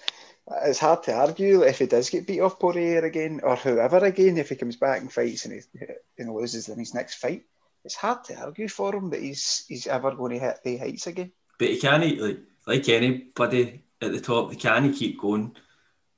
[0.64, 4.38] it's hard to argue if he does get beat off Poirier again or whoever again.
[4.38, 5.86] If he comes back and fights and he
[6.18, 7.44] and loses in his next fight,
[7.86, 11.08] it's hard to argue for him that he's he's ever going to hit the heights
[11.08, 11.32] again.
[11.58, 15.56] but he can't, like, like anybody at the top, they can't keep going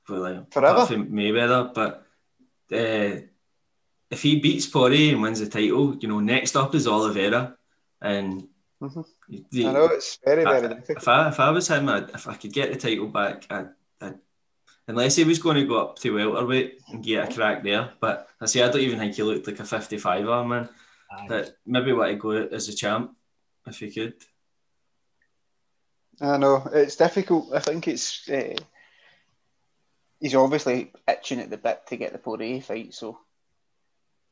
[0.04, 0.74] for like Forever.
[0.74, 1.74] apart from Mayweather.
[1.74, 2.06] But
[2.72, 3.22] uh,
[4.10, 7.58] if he beats Poirier and wins the title, you know, next up is Oliveira.
[8.02, 8.48] And
[8.82, 9.06] Mhm.
[9.50, 10.98] the- I know it's very very I- difficult.
[10.98, 13.69] if I if I was him, I'd, if I could get the title back, I'd,
[14.02, 14.19] I'd,
[14.88, 17.91] unless he was going to go up to welterweight and get a crack there.
[18.02, 20.67] But I say I don't even think he looked like a 55er man.
[21.12, 21.26] Aye.
[21.30, 23.15] But maybe want to go as a champ
[23.67, 24.15] if he could.
[26.21, 27.49] I know it's difficult.
[27.54, 28.56] I think it's uh,
[30.19, 33.17] he's obviously itching at the bit to get the Poirier fight, so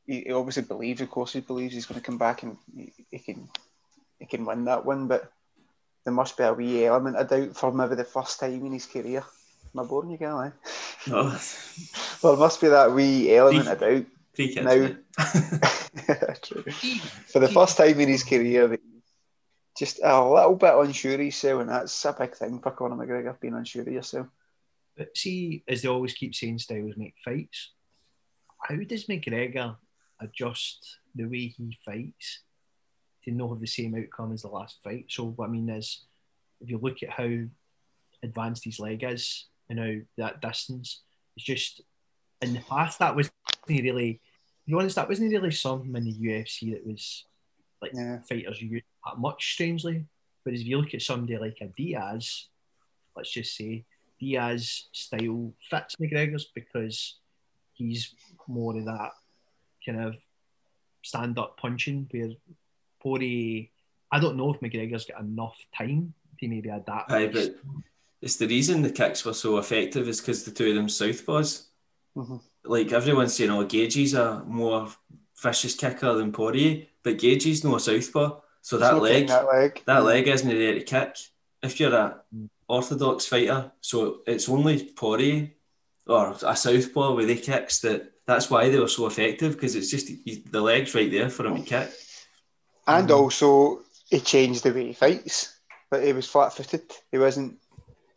[0.06, 2.92] he, he obviously believes, of course, he believes he's going to come back and he,
[3.10, 3.48] he can
[4.18, 5.06] he can win that one.
[5.08, 5.30] But
[6.04, 8.86] there must be a wee element of doubt for maybe the first time in his
[8.86, 9.24] career.
[9.74, 10.40] Am I boring you, girl?
[10.40, 10.50] Eh?
[11.10, 11.40] Oh,
[12.22, 14.64] Well, there must be that wee element of doubt three kids.
[14.66, 14.96] Now-
[16.42, 16.62] True.
[16.62, 18.78] for the first time in his career.
[19.76, 23.40] Just a little bit unsure of himself, and that's a big thing for Conor McGregor
[23.40, 24.26] being unsure of yourself.
[24.96, 27.70] But see, as they always keep saying, styles make fights.
[28.58, 29.76] How does McGregor
[30.20, 32.40] adjust the way he fights
[33.24, 35.06] to not have the same outcome as the last fight?
[35.08, 36.04] So what I mean is,
[36.60, 37.30] if you look at how
[38.22, 41.00] advanced his leg is and how that distance,
[41.36, 41.80] it's just
[42.42, 43.34] in the past that wasn't
[43.66, 44.20] really.
[44.64, 47.24] To be honest, that wasn't really something in the UFC that was
[47.82, 48.20] like Yeah.
[48.22, 49.52] fighters used that much.
[49.54, 50.06] Strangely,
[50.44, 52.46] but if you look at somebody like a Diaz,
[53.16, 53.84] let's just say
[54.20, 57.18] Diaz style fits McGregor's because
[57.74, 58.14] he's
[58.46, 59.10] more of that
[59.84, 60.14] kind of
[61.02, 62.30] stand up punching where
[63.00, 63.66] Poirier,
[64.12, 67.10] I don't know if McGregor's got enough time to maybe adapt.
[67.10, 67.56] Aye, but
[68.20, 71.66] it's the reason the kicks were so effective is because the two of them southpaws.
[72.16, 72.40] Mhm.
[72.64, 74.88] Like everyone's saying, oh, Gaethje's a more
[75.42, 80.04] vicious kicker than Poirier, but Gaethje's no a southpaw, so that leg, that leg, that
[80.04, 81.16] leg isn't there to kick.
[81.62, 82.48] If you're a Mm.
[82.68, 85.50] orthodox fighter, so it's only Poirier
[86.06, 89.90] or a southpaw with the kicks that that's why they were so effective because it's
[89.90, 90.08] just
[90.52, 91.90] the legs right there for him to kick.
[92.86, 93.80] And also,
[94.10, 95.58] he changed the way he fights.
[95.90, 96.90] But he was flat-footed.
[97.10, 97.58] He wasn't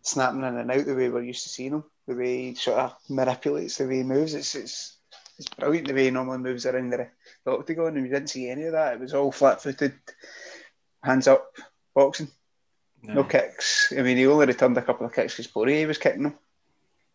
[0.02, 1.84] snapping in and out the way we're used to seeing him.
[2.08, 4.34] The way he sort of manipulates, the way he moves.
[4.34, 4.96] It's it's,
[5.38, 7.08] it's brilliant the way he normally moves around the,
[7.46, 8.94] the octagon, and we didn't see any of that.
[8.94, 9.94] It was all flat-footed,
[11.04, 11.56] hands up,
[11.94, 12.28] boxing.
[13.04, 13.94] No, no kicks.
[13.98, 16.36] I mean, he only returned a couple of kicks because Poirier was kicking them.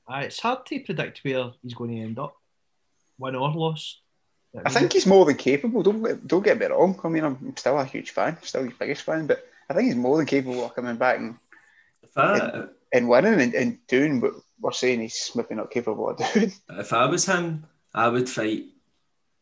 [0.09, 2.37] Uh, it's hard to predict where he's going to end up,
[3.19, 4.01] win or loss.
[4.65, 5.83] I think he's more than capable.
[5.83, 6.99] Don't don't get me wrong.
[7.05, 9.97] I mean, I'm still a huge fan, still his biggest fan, but I think he's
[9.97, 11.37] more than capable of coming back and
[12.17, 16.53] and, and, winning and, and doing what we're saying he's maybe not capable of doing.
[16.71, 17.65] If I was him,
[17.95, 18.65] I would fight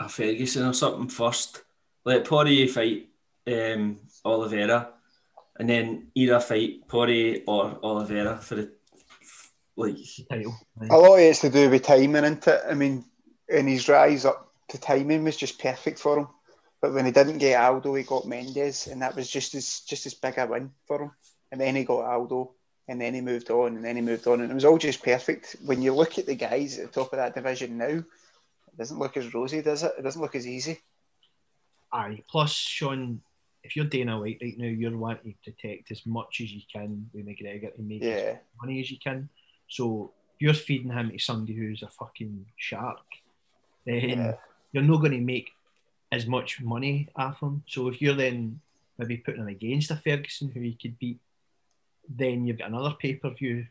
[0.00, 1.62] a Ferguson or something first.
[2.04, 3.08] Let Poirier fight
[3.46, 4.90] um, Oliveira,
[5.58, 8.70] and then either fight Poirier or Oliveira for the
[9.76, 9.96] like
[10.30, 10.56] title.
[10.90, 12.62] A lot of it's to do with timing, isn't it?
[12.68, 13.04] I mean,
[13.48, 16.28] and his rise up to timing was just perfect for him.
[16.80, 20.06] But when he didn't get Aldo, he got Mendes, and that was just as just
[20.06, 21.10] as big a win for him.
[21.50, 22.52] And then he got Aldo,
[22.86, 25.02] and then he moved on, and then he moved on, and it was all just
[25.02, 25.56] perfect.
[25.64, 28.04] When you look at the guys at the top of that division now, it
[28.78, 29.92] doesn't look as rosy, does it?
[29.98, 30.78] It doesn't look as easy.
[31.92, 32.22] Aye.
[32.28, 33.20] Plus, Sean,
[33.62, 37.10] if you're Dana White right now, you're wanting to protect as much as you can
[37.12, 38.14] with McGregor to make yeah.
[38.14, 39.28] as money as you can.
[39.68, 43.04] So you're feeding him to somebody who's a fucking shark.
[43.84, 44.34] Then yeah.
[44.72, 45.50] you're not going to make
[46.12, 47.62] as much money off him.
[47.66, 48.60] So if you're then
[48.98, 51.18] maybe putting him against a Ferguson who he could beat,
[52.08, 53.66] then you've got another pay per view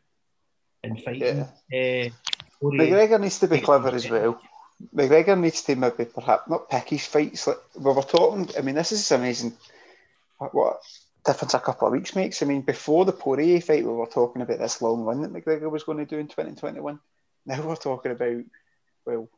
[0.83, 1.47] in fighting.
[1.71, 2.09] Yeah.
[2.09, 4.39] Uh, McGregor needs to be clever as well.
[4.95, 7.47] McGregor needs to maybe perhaps not pick his fights.
[7.47, 8.49] Like we were talking.
[8.57, 9.53] I mean, this is amazing.
[10.37, 10.81] What
[11.25, 12.41] difference a couple of weeks makes.
[12.41, 15.69] I mean, before the Poirier fight, we were talking about this long run that McGregor
[15.69, 16.99] was going to do in 2021.
[17.45, 18.43] Now we're talking about,
[19.05, 19.29] well,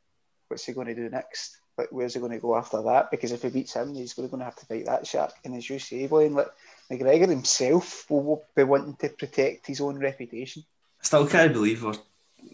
[0.48, 1.58] what's he going to do next?
[1.78, 3.10] Like, where's he going to go after that?
[3.10, 5.34] Because if he beats him, he's going to have to fight that shark.
[5.46, 6.50] And as you say, Blaine, like,
[6.92, 10.64] McGregor himself will be wanting to protect his own reputation.
[11.02, 11.94] I still can't believe we're,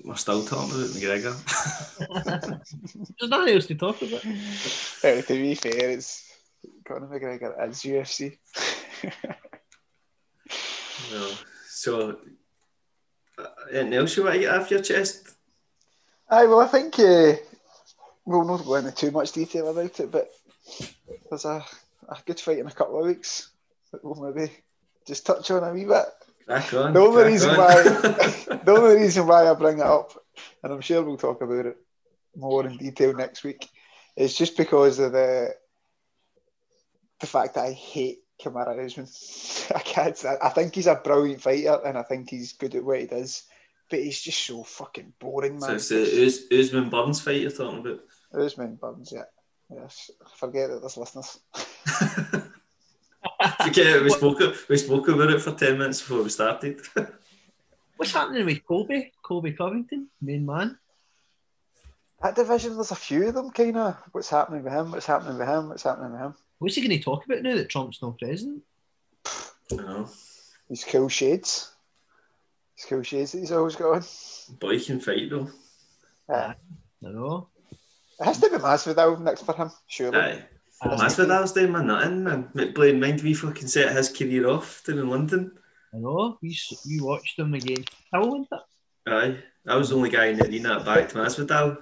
[0.04, 1.36] we're still talking about McGregor.
[3.20, 4.24] There's nothing else to talk about.
[5.04, 6.32] Well, to be fair, it's
[6.86, 8.38] Conor McGregor is UFC.
[11.12, 11.32] no.
[11.68, 12.20] So,
[13.38, 15.32] uh, anything else you want to get off your chest?
[16.30, 17.34] Aye, well, I think uh,
[18.26, 20.30] we'll not go into too much detail about it, but
[21.30, 21.64] there's a,
[22.10, 23.50] a good fight in a couple of weeks
[23.92, 24.52] that we'll maybe
[25.08, 26.06] just touch on a wee bit.
[26.48, 27.58] Back on, the only reason on.
[27.58, 30.12] why the only reason why I bring it up,
[30.64, 31.78] and I'm sure we'll talk about it
[32.36, 33.68] more in detail next week,
[34.16, 35.56] is just because of the
[37.20, 39.08] the fact that I hate Kamaru Usman.
[39.76, 40.26] I can't.
[40.42, 43.44] I think he's a brilliant fighter, and I think he's good at what he does.
[43.90, 45.62] But he's just so fucking boring, man.
[45.62, 48.00] So it's the Us- Usman Burns fight you're talking about.
[48.34, 49.24] Usman Burns, yeah.
[49.70, 51.40] Yes, forget that there's listeners.
[53.68, 54.04] Forget it.
[54.04, 54.40] We spoke.
[54.70, 56.82] We spoke about it for ten minutes before we started.
[57.98, 59.12] What's happening with Colby?
[59.24, 60.78] Colby Covington, main man.
[62.22, 63.98] That division, there's a few of them, kind of.
[64.12, 64.92] What's happening with him?
[64.92, 65.70] What's happening with him?
[65.70, 66.36] What's happening with him?
[66.60, 68.64] What's he going to talk about now that Trump's not president?
[69.72, 70.10] No.
[70.68, 71.72] He's cool shades.
[72.76, 74.04] He's cool shades that he's always got on.
[74.60, 75.50] Boy can fight though.
[76.30, 76.54] Yeah.
[77.06, 77.48] I know.
[78.20, 80.18] It has to be Masvidal next for him, surely.
[80.18, 80.44] Aye.
[80.86, 82.50] Masvidal's doing my nothing, man.
[82.56, 85.52] McBlain, mind we fucking set his career off down in London.
[85.94, 86.38] I know.
[86.42, 86.58] We,
[86.88, 87.84] we watched him again.
[88.12, 88.60] How was it?
[89.08, 89.38] Aye.
[89.68, 91.78] I was the only guy in the arena back to Masvidal.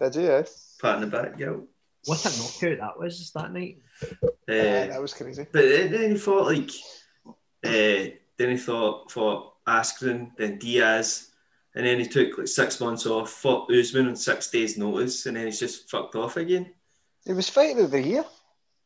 [0.00, 0.42] Did you, yeah?
[0.80, 1.56] Pat in the back, yeah.
[2.04, 3.78] What a knockout that was that night.
[4.02, 4.06] Uh,
[4.48, 5.46] yeah, that was crazy.
[5.50, 6.70] But then he thought like,
[7.64, 11.30] uh, then he thought for Askren, then Diaz,
[11.74, 15.36] and then he took like six months off, fought Usman on six days' notice, and
[15.36, 16.72] then he's just fucked off again.
[17.28, 18.24] It was fighter of the year,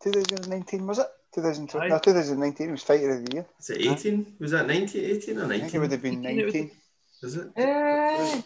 [0.02, 1.06] 2019 was it?
[1.34, 3.46] 2020, no, 2019 it was fighter of the year.
[3.58, 4.36] Is it 18?
[4.40, 5.52] Was that 19, 18 or 19?
[5.52, 6.70] I think it would have been 19.
[7.22, 7.46] Is it?
[7.56, 8.42] Uh,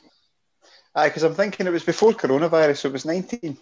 [0.95, 3.57] Aye, because I'm thinking it was before coronavirus, so it was 19.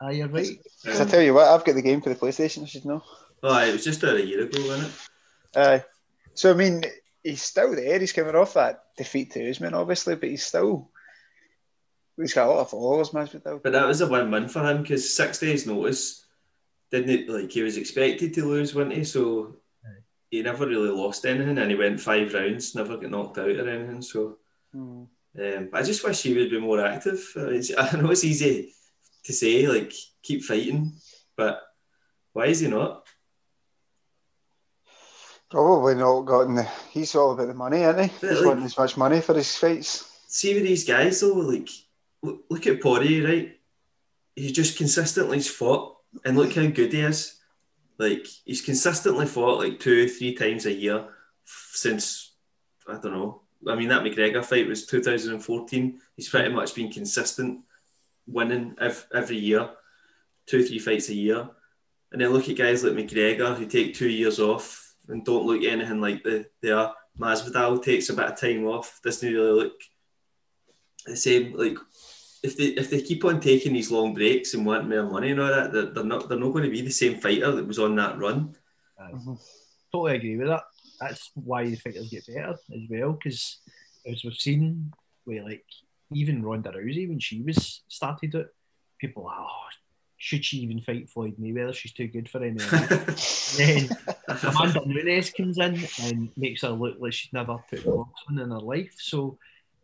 [0.00, 0.48] Ah, you're right.
[0.82, 3.02] Because I tell you what, I've got the game for the PlayStation, I should know.
[3.42, 5.58] Oh, it was just about a year ago, wasn't it?
[5.58, 5.84] Aye.
[6.34, 6.84] So, I mean,
[7.24, 7.98] he's still there.
[7.98, 10.88] He's coming off that defeat to Usman, obviously, but he's still.
[12.22, 13.62] He's got a lot of followers, Masvidal.
[13.62, 16.24] But that was a win-win for him because six days' notice
[16.90, 19.04] didn't it, like he was expected to lose, wasn't he?
[19.04, 19.56] So
[20.30, 23.68] he never really lost anything, and he went five rounds, never got knocked out or
[23.68, 24.02] anything.
[24.02, 24.38] So
[24.72, 25.04] Hmm.
[25.38, 27.20] um, I just wish he would be more active.
[27.36, 28.72] It's- I know it's easy
[29.24, 29.92] to say, like
[30.22, 30.92] keep fighting,
[31.36, 31.62] but
[32.32, 33.06] why is he not?
[35.50, 36.64] Probably not gotten the.
[36.90, 38.08] He's all about the money, isn't he?
[38.26, 40.08] He's like- wanting as much money for his fights.
[40.28, 41.68] see with these guys though, like
[42.22, 43.58] look, at Poirier, right?
[44.34, 47.38] He just consistently fought, and look how good he is.
[47.98, 51.06] Like he's consistently fought like two, three times a year
[51.44, 52.32] since
[52.88, 53.42] I don't know.
[53.68, 56.00] I mean that McGregor fight was 2014.
[56.16, 57.60] He's pretty much been consistent,
[58.26, 59.70] winning every, every year,
[60.46, 61.48] two, three fights a year.
[62.10, 65.62] And then look at guys like McGregor who take two years off and don't look
[65.62, 66.94] anything like the they are.
[67.18, 69.80] Masvidal takes a bit of time off, doesn't really look
[71.06, 71.54] the same.
[71.56, 71.76] Like
[72.42, 75.40] if they if they keep on taking these long breaks and want more money and
[75.40, 77.78] all that, they're, they're not they're not going to be the same fighter that was
[77.78, 78.54] on that run.
[79.00, 79.34] Mm-hmm.
[79.92, 80.64] Totally agree with that.
[81.00, 83.58] That's why the fighters get better as well, because
[84.06, 84.92] as we've seen,
[85.26, 85.64] with like
[86.12, 88.48] even Ronda Rousey when she was started it,
[88.98, 89.68] people are, oh,
[90.16, 91.74] should she even fight Floyd Mayweather?
[91.74, 93.56] She's too good for MMA.
[93.58, 93.88] then
[94.28, 98.60] Amanda Nunes comes in and makes her look like she's never put boxing in her
[98.60, 98.94] life.
[98.98, 99.38] So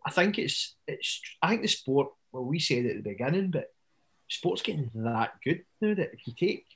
[0.06, 2.08] I think it's it's I think the sport.
[2.32, 3.72] Well, we said at the beginning, but
[4.28, 6.66] sport's getting that good now that if you take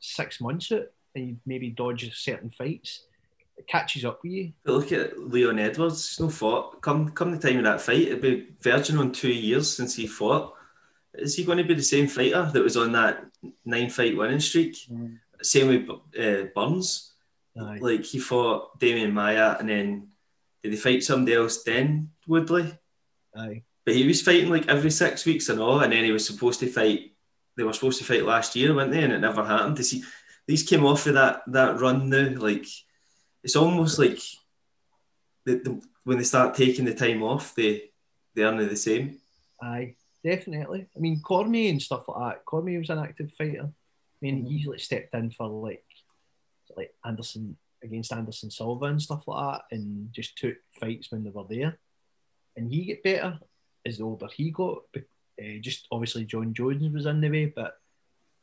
[0.00, 3.04] six months out and you maybe dodge certain fights,
[3.56, 4.52] it catches up with you.
[4.64, 6.18] But look at Leon Edwards.
[6.18, 6.80] No fought.
[6.82, 10.06] Come come the time of that fight, it'd be verging on two years since he
[10.06, 10.54] fought
[11.16, 13.24] is he going to be the same fighter that was on that
[13.64, 14.76] nine fight winning streak?
[14.90, 15.18] Mm.
[15.42, 15.88] Same with
[16.18, 17.12] uh, Burns.
[17.58, 17.78] Aye.
[17.80, 20.08] Like he fought Demian Maia and then
[20.62, 22.76] did he fight somebody else then, Woodley?
[23.36, 23.62] Aye.
[23.84, 26.60] But he was fighting like every six weeks and all, and then he was supposed
[26.60, 27.12] to fight.
[27.56, 29.02] They were supposed to fight last year, weren't they?
[29.02, 29.76] And it never happened.
[29.76, 30.02] To see
[30.46, 32.30] these came off of that that run now.
[32.36, 32.66] Like
[33.42, 34.18] it's almost like
[35.44, 37.90] the, the, when they start taking the time off, they
[38.34, 39.18] they are not the same.
[39.62, 40.86] Aye definitely.
[40.96, 42.44] I mean, Cormier and stuff like that.
[42.44, 43.68] Cormier was an active fighter.
[43.68, 45.84] I mean, he like stepped in for like
[46.76, 51.30] like Anderson against Anderson Silva and stuff like that, and just took fights when they
[51.30, 51.78] were there.
[52.56, 53.38] And he get better
[53.86, 54.82] as the older he got.
[54.96, 57.76] Uh, just obviously Jon Jones was in the way, but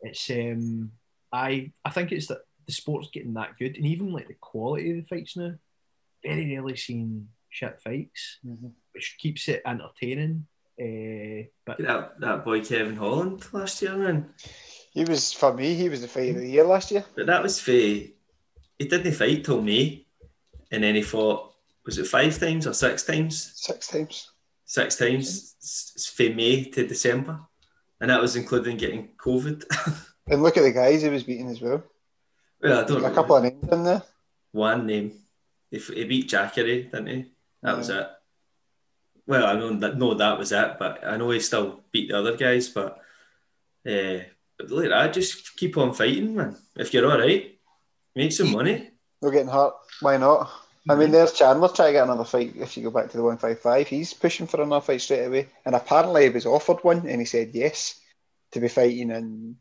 [0.02, 0.92] it's um
[1.32, 4.92] I I think it's that the sport's getting that good, and even like the quality
[4.92, 5.54] of the fights now.
[6.24, 8.68] Very rarely seen shit fights, mm-hmm.
[8.94, 10.46] which keeps it entertaining
[10.82, 14.34] uh, but that, that boy Kevin Holland last year, man.
[14.94, 15.76] He was for me.
[15.76, 17.06] He was the fight of the year last year.
[17.16, 18.16] But that was for he
[18.80, 20.06] didn't fight till May,
[20.72, 21.54] and then he fought.
[21.86, 23.54] Was it five times or six times?
[23.56, 24.32] Six times.
[24.72, 25.56] Six times.
[26.16, 27.40] From May to December,
[28.00, 29.66] and that was including getting COVID.
[30.28, 31.84] and look at the guys he was beating as well.
[32.62, 33.04] Well, I don't.
[33.04, 34.04] A couple of names in there.
[34.54, 35.12] One name.
[35.70, 37.26] He, he beat Jacaré, didn't he?
[37.62, 37.78] That yeah.
[37.78, 38.08] was it
[39.28, 42.18] well, I know that no, that was it, but I know he still beat the
[42.18, 42.70] other guys.
[42.70, 43.00] But
[43.88, 44.20] uh,
[44.60, 46.58] look at that, just keep on fighting, man.
[46.76, 47.58] If you're all right,
[48.16, 48.90] make some money.
[49.22, 49.74] We're getting hurt.
[50.02, 50.52] Why not?
[50.90, 51.12] I mean, mm-hmm.
[51.14, 52.54] there's Chandler trying to get another fight.
[52.56, 55.48] If you go back to the 155, he's pushing for another fight straight away.
[55.64, 58.00] And apparently, he was offered one, and he said yes
[58.52, 59.58] to be fighting in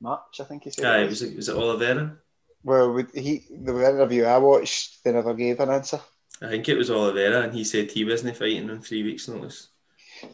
[0.00, 0.40] March.
[0.40, 0.82] I think he said.
[0.82, 1.22] Yeah, it was.
[1.22, 2.18] It was it Oliveira?
[2.62, 6.00] Well, he the interview I watched, they never gave an answer.
[6.42, 9.68] I think it was Oliveira, and he said he wasn't fighting in three weeks' notice.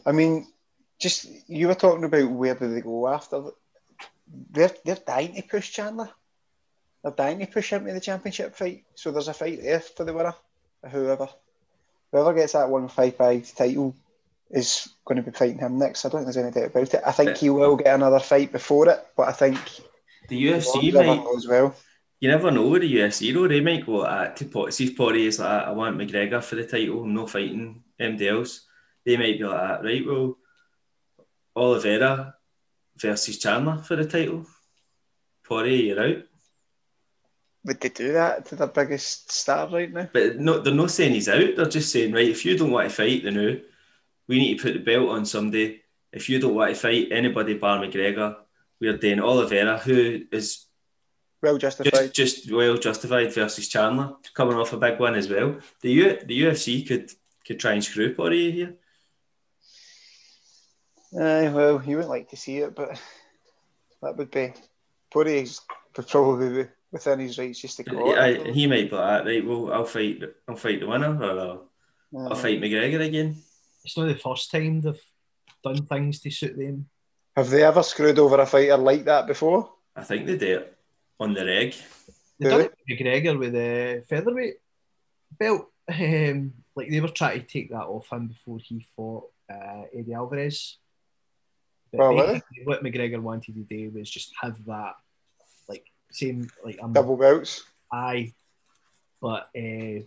[0.05, 0.47] I mean,
[0.99, 3.43] just you were talking about where do they go after?
[4.49, 6.09] They're they're dying to push Chandler.
[7.03, 8.83] They're dying to push him to the championship fight.
[8.95, 10.35] So there's a fight there for the winner,
[10.89, 11.29] whoever.
[12.11, 13.95] Whoever gets that one five five title
[14.49, 16.05] is going to be fighting him next.
[16.05, 17.01] I don't think there's any doubt about it.
[17.05, 19.57] I think he will get another fight before it, but I think
[20.27, 21.75] the UFC might as well
[22.21, 23.47] you never know with the UFC though.
[23.47, 24.73] They might go at to pot.
[24.73, 27.03] See, Potty is like, I want McGregor for the title.
[27.03, 28.61] I'm not fighting MD else.
[29.03, 30.37] They might be like, uh, right, well,
[31.55, 32.35] Oliveira
[32.95, 34.45] versus Chandler for the title.
[35.43, 36.23] Potty, you're out.
[37.63, 40.09] Would they do that to their biggest star right now?
[40.11, 41.55] But no, they're not saying he's out.
[41.55, 43.61] They're just saying, right, if you don't want to fight the new,
[44.27, 45.83] we need to put the belt on somebody.
[46.11, 48.37] If you don't want to fight anybody bar McGregor,
[48.79, 50.65] we're doing Oliveira, who is
[51.41, 52.13] well justified.
[52.13, 55.57] Just, just well justified versus Chandler coming off a big one as well.
[55.81, 57.11] The U, the UFC could
[57.45, 58.75] could try and screw Poirier here.
[61.13, 62.99] Uh, well, you wouldn't like to see it, but
[64.01, 64.53] that would be
[65.11, 65.45] Poirier
[65.95, 68.13] would probably be within his rights just to go.
[68.13, 71.69] Yeah, he might be like, right, well, I'll fight, I'll fight the winner, or I'll,
[72.15, 73.37] uh, I'll fight McGregor again.
[73.83, 75.01] It's not the first time they've
[75.63, 76.87] done things to suit them.
[77.35, 79.71] Have they ever screwed over a fighter like that before?
[79.95, 80.65] I think they did
[81.19, 81.75] on the reg.
[82.39, 84.55] They done it with McGregor with the featherweight
[85.39, 85.67] belt.
[85.87, 90.13] Um, like they were trying to take that off him before he fought uh, Eddie
[90.13, 90.77] Alvarez.
[91.91, 92.41] But oh, really?
[92.63, 94.95] What McGregor wanted to do was just have that, like
[96.11, 97.63] same like I'm, double belts.
[97.91, 98.33] Aye,
[99.21, 100.03] but uh,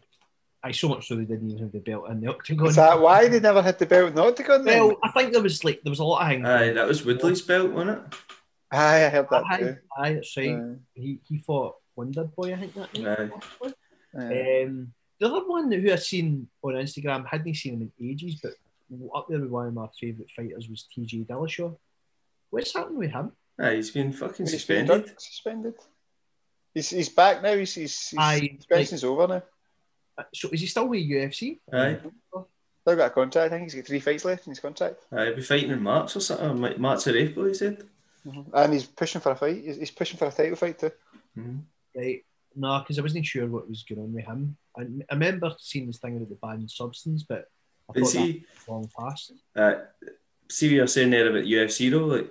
[0.63, 2.67] I so much so they didn't even have the belt in the octagon.
[2.67, 5.33] Is that why they never had the belt not to go on Well, I think
[5.33, 6.47] there was like there was a lot of things.
[6.49, 8.15] Aye, that was Woodley's belt, wasn't it?
[8.73, 9.77] Aye, I heard that Aye, too.
[9.99, 10.51] aye, that's right.
[10.51, 10.75] Aye.
[10.95, 13.31] He he fought Wonder Boy, I think that night.
[13.63, 13.73] Aye.
[14.19, 14.63] Aye.
[14.65, 18.53] Um, the other one who I seen on Instagram hadn't seen him in ages, but
[19.15, 21.77] up there with one of my favourite fighters was TJ Dillashaw.
[22.51, 23.33] What's happened with him?
[23.61, 25.21] Aye, he's been fucking He's been suspended.
[25.21, 25.75] Suspended.
[26.75, 27.57] He's, he's back now.
[27.57, 29.43] He's, he's, his Aye, suspension's over now.
[30.19, 31.61] Uh, So is he still with UFC?
[31.73, 31.99] Aye,
[32.87, 33.47] They've got a contract.
[33.53, 34.97] I think he's got three fights left in his contract.
[35.13, 36.61] aye, he'll be fighting in March or something.
[36.61, 37.83] like March or April, he said.
[38.53, 39.63] And he's pushing for a fight.
[39.65, 40.91] He's, he's pushing for a title fight too.
[41.39, 41.61] Mhm.
[41.97, 42.25] Right.
[42.57, 44.57] No, because I wasn't sure what was going on with him.
[44.77, 47.49] I, I remember seeing this thing about the banned substance, but
[47.95, 48.45] I Is thought that he?
[48.59, 49.33] was long past.
[49.57, 49.75] Uh,
[50.49, 52.31] see what you're saying there about UFC though, like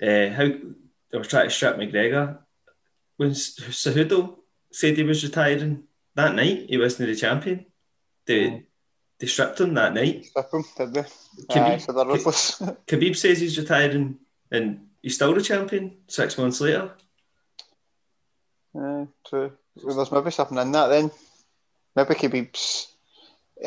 [0.00, 0.46] uh, how
[1.10, 2.38] they were trying to strip McGregor
[3.16, 4.36] when Cejudo
[4.72, 5.84] said he was retiring
[6.14, 6.66] that night.
[6.68, 7.66] He wasn't the champion.
[8.26, 8.60] They Oh.
[9.18, 10.24] they stripped him that night.
[10.26, 11.02] Strip him, did they?
[11.50, 11.92] Khabib- Aye, so.
[12.86, 14.18] Khabib says he's retiring,
[14.50, 16.92] and he's still the champion six months later.
[18.76, 19.52] Aye, true.
[19.82, 21.10] Well, there's maybe something in that then.
[21.96, 22.91] Maybe Khabib's.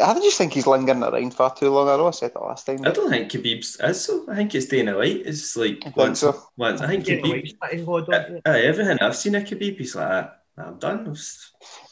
[0.03, 1.87] I just think he's lingering around far too long.
[1.87, 2.85] I know I said that last time.
[2.85, 4.25] I don't think Khabib's is so.
[4.29, 5.23] I think it's Dana White.
[5.25, 6.41] It's like I once, so.
[6.57, 6.81] once.
[6.81, 7.29] I think Yeah, Khabib.
[7.29, 10.77] White's starting to hold on to everything I've seen of Khabib, he's like, "Ah, I'm
[10.79, 11.07] done.
[11.07, 11.19] I've-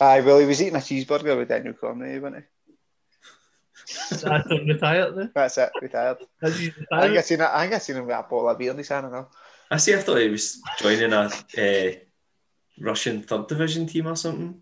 [0.01, 2.49] Aye, well, he was eating a cheeseburger with Daniel Cormier, wasn't he?
[4.09, 5.29] That's him retired now.
[5.33, 6.17] That's it, retired.
[6.41, 7.17] Has he I think retired?
[7.17, 7.41] I seen.
[7.41, 9.07] I think I seen him with a bottle of beer in his hand.
[9.07, 9.27] I know.
[9.71, 9.93] I see.
[9.93, 11.91] I thought he was joining a uh,
[12.79, 14.61] Russian third division team or something.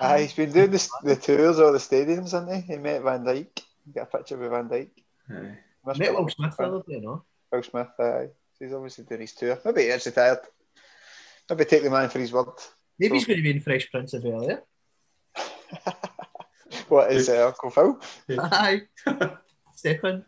[0.00, 2.60] Aye, he's been doing this, the tours of the stadiums, hasn't he?
[2.72, 3.62] He met Van Dijk.
[3.94, 4.90] Got a picture with Van Dijk.
[5.30, 5.58] Aye.
[5.84, 7.24] Must Met be Will Smith the other day, no?
[7.50, 8.28] Will Smith, aye.
[8.58, 9.58] He's obviously doing his tour.
[9.64, 10.40] Maybe he is retired.
[11.48, 12.48] Maybe take the man for his word.
[12.98, 14.62] Maybe he's going to be in Fresh Prince of Bel Air.
[16.88, 18.00] What is uh, Uncle Phil?
[18.38, 18.82] Aye.
[19.76, 20.24] Stefan.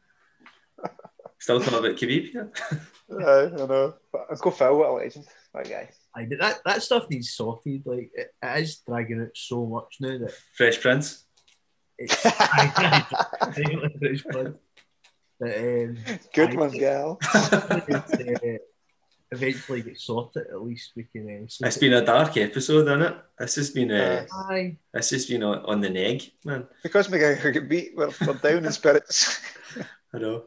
[1.38, 2.52] Still talking about Khabib here.
[3.10, 3.94] Aye, I know.
[4.12, 5.26] But Uncle Phil, what a legend.
[5.54, 5.90] That guy.
[6.16, 7.82] Aye, but that, that stuff needs sorted.
[7.84, 11.24] Like, it, it is dragging out so much now that Fresh Prince.
[11.98, 12.32] it's aye,
[12.76, 14.56] aye, Fresh Prince.
[15.38, 15.96] But, um,
[16.34, 16.56] Good Aye.
[16.56, 17.18] one, gal.
[17.34, 17.80] uh,
[19.32, 21.80] eventually get sorted, at least we can uh, see It's it.
[21.80, 23.16] been a dark episode, isn't it?
[23.38, 24.76] This has been uh, Aye.
[24.92, 26.66] this has been on, on the neg, man.
[26.82, 29.40] Because McGregor get beat, we're, we're down in spirits.
[30.12, 30.44] I know.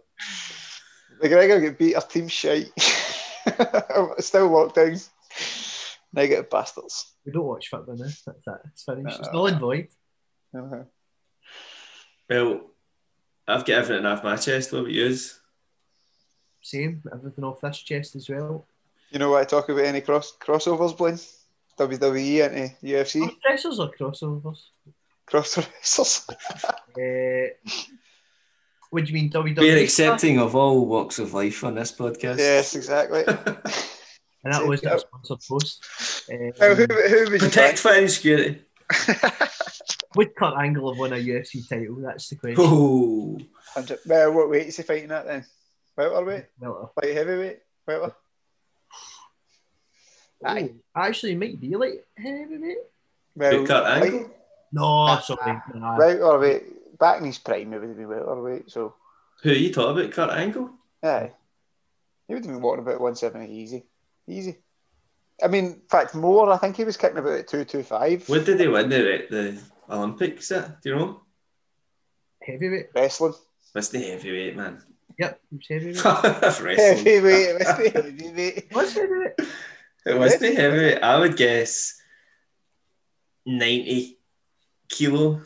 [1.24, 2.72] McGregor get beat, our team shite.
[2.78, 5.09] Still lockdown.
[6.14, 7.14] Negative bastards.
[7.26, 8.03] We don't watch football now.
[8.05, 8.53] That's it.
[8.72, 9.20] It's finished.
[9.20, 9.88] It's Uh, null and void.
[10.55, 10.84] Uh-huh.
[12.30, 12.61] Well,
[13.47, 14.72] I've got everything off my chest.
[14.72, 15.39] What about yours?
[16.61, 17.01] Same.
[17.11, 18.68] Everything off this chest as well.
[19.09, 21.20] You know what I talk about any cross crossovers, Blaine?
[21.80, 23.30] WWE into UFC?
[23.47, 24.59] Wrestlers or crossovers?
[25.26, 26.28] Cross wrestlers.
[26.95, 27.49] Uh,
[28.91, 29.57] what do you mean WWE?
[29.57, 30.14] We're stuff?
[30.14, 32.38] accepting of all walks of life on this podcast.
[32.38, 33.24] yes, exactly.
[34.43, 35.83] And that was a sponsored post.
[36.31, 38.61] Um, Now, who, who would you Protect fan security.
[40.15, 41.95] would Kurt Angle have won a UFC title?
[42.01, 42.57] That's the question.
[42.59, 43.39] Oh,
[43.73, 45.45] Hundred- Well, what weight is he fighting at then?
[45.97, 46.45] Welterweight?
[46.59, 47.59] Well, Light heavyweight?
[47.87, 48.15] Welter?
[50.45, 50.71] Aye.
[50.95, 52.77] oh, actually, it might be like heavyweight.
[53.35, 54.31] Well, Kurt light- Angle?
[54.73, 55.61] No, sorry.
[55.73, 55.97] Nah.
[55.97, 56.97] Welterweight.
[56.99, 58.93] Back in his prime, he would have been welterweight, so
[59.41, 60.11] who are you talking about?
[60.13, 60.69] Kurt Angle?
[61.03, 61.31] aye.
[62.27, 63.83] He would have been walking about 170 easy.
[64.28, 64.57] Easy.
[65.43, 66.51] I mean, in fact, more.
[66.51, 68.30] I think he was kicking about at 225.
[68.30, 69.59] What did they win the, the
[69.89, 70.82] Olympics at?
[70.82, 71.21] Do you know?
[72.41, 72.88] Heavyweight.
[72.95, 73.34] Wrestling.
[73.74, 74.82] That's the heavyweight, man.
[75.19, 76.61] Yep, it was heavyweight.
[76.61, 77.05] Wrestling.
[77.05, 77.61] Heavyweight.
[77.61, 78.67] heavyweight.
[78.71, 79.34] What's heavyweight?
[80.05, 81.03] It was the heavyweight.
[81.03, 81.99] I would guess
[83.45, 84.17] 90
[84.89, 85.41] kilo.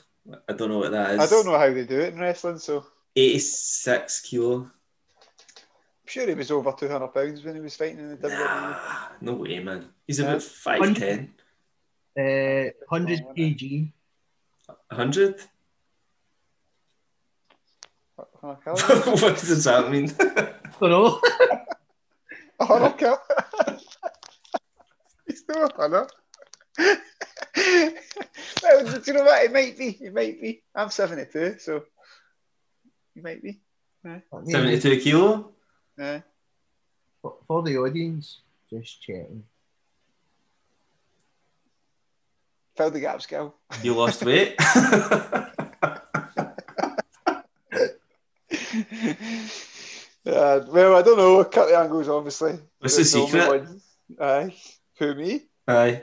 [0.48, 1.20] I don't know what that is.
[1.20, 4.72] I don't know how they do it in wrestling, so 86 kilo.
[6.08, 8.30] I'm sure he was over 200 pounds when he was fighting in the WWE.
[8.40, 8.78] Nah,
[9.20, 9.90] no way, man.
[10.08, 11.28] He's about 5'10.
[12.18, 13.92] Uh, 100 kg.
[14.88, 15.42] 100?
[18.16, 18.78] What- what kind
[19.22, 20.10] what does that mean?
[20.18, 21.20] I don't know.
[22.60, 23.22] Oh, no, Kel.
[25.28, 26.08] He's still a hunter.
[28.64, 29.44] well, do you know what?
[29.44, 29.90] It might be.
[30.02, 30.64] It might be.
[30.74, 31.84] I'm 72, so
[33.14, 33.60] you might be.
[34.04, 35.52] 72 kilo?
[35.98, 36.22] Yeah.
[37.22, 39.44] For, for the audience, just checking.
[42.76, 43.56] Fill the gaps, Kel.
[43.82, 44.56] You lost weight?
[50.26, 51.44] Uh, well, I don't know.
[51.46, 52.60] Cut the angles, obviously.
[52.80, 53.48] What's the only secret?
[53.48, 53.82] one.
[54.20, 54.56] Aye.
[55.00, 55.42] Who, me?
[55.68, 56.02] Aye.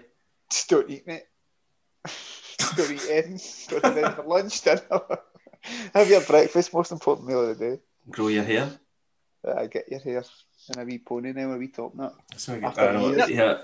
[0.50, 1.24] Just don't eat, mate.
[2.76, 3.38] Don't eat in,
[3.68, 4.80] go to bed for lunch, dinner.
[5.94, 7.80] Have your breakfast, most important meal of the day.
[8.10, 8.70] Grow your hair.
[9.46, 10.24] Uh, get your hair
[10.72, 12.14] in a wee pony now, a wee top knot.
[12.30, 13.28] That's not After years.
[13.28, 13.58] Yeah.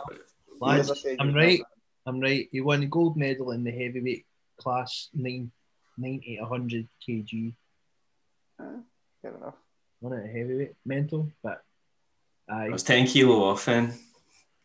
[0.61, 1.63] Lads, Years of saying I'm right.
[2.07, 2.49] I'm right.
[2.53, 4.27] He won the gold medal in the heavyweight
[4.59, 5.51] class, nine,
[5.97, 7.55] 90 to 100 kg.
[8.59, 8.83] that.
[9.23, 9.55] Fair enough.
[10.03, 11.63] Won it at heavyweight, mental, but
[12.49, 12.69] I aye.
[12.71, 13.95] was 10 kilo off then.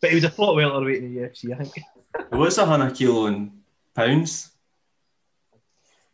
[0.02, 1.86] But he was a flot welterweight in the UFC, I think.
[2.30, 3.52] What's 100 kilo in
[3.94, 4.52] pounds?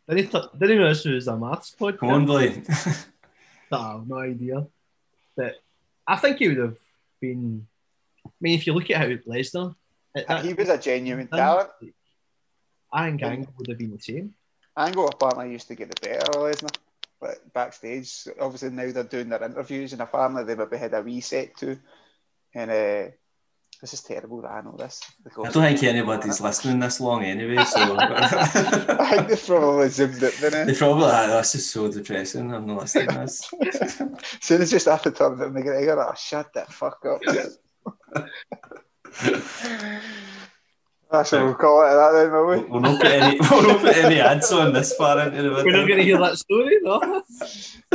[0.08, 1.98] Didn't, t- didn't know this was a maths podcast.
[1.98, 2.64] Come on, Blaine.
[3.70, 4.66] Nah, no idea.
[5.36, 5.54] But
[6.06, 6.78] I think he would have
[7.20, 7.66] been.
[8.26, 9.74] I mean, if you look at how Lesnar,
[10.16, 11.70] at that- He was a genuine talent.
[12.92, 14.34] I think Angle would have been the same.
[14.76, 16.74] Angle apparently used to get the better of Lesnar,
[17.20, 21.56] but backstage, obviously now they're doing their interviews, and apparently they maybe had a reset
[21.56, 21.78] too.
[22.54, 23.10] And uh,
[23.82, 25.00] this is terrible that I know this.
[25.26, 30.38] I don't think anybody's listening this long anyway, so I think they probably zoomed it,
[30.40, 30.78] didn't they it?
[30.78, 32.54] probably like, this is so depressing.
[32.54, 33.52] I'm not listening to this.
[33.60, 33.98] As
[34.40, 37.20] soon as just after turning to McGregor, oh, shut that fuck up.
[41.10, 42.56] That's what we'll call it that then, will we?
[42.70, 45.64] We'll not put any, we'll not put any ads on this far into the video.
[45.64, 47.00] We're not going to hear that story, no?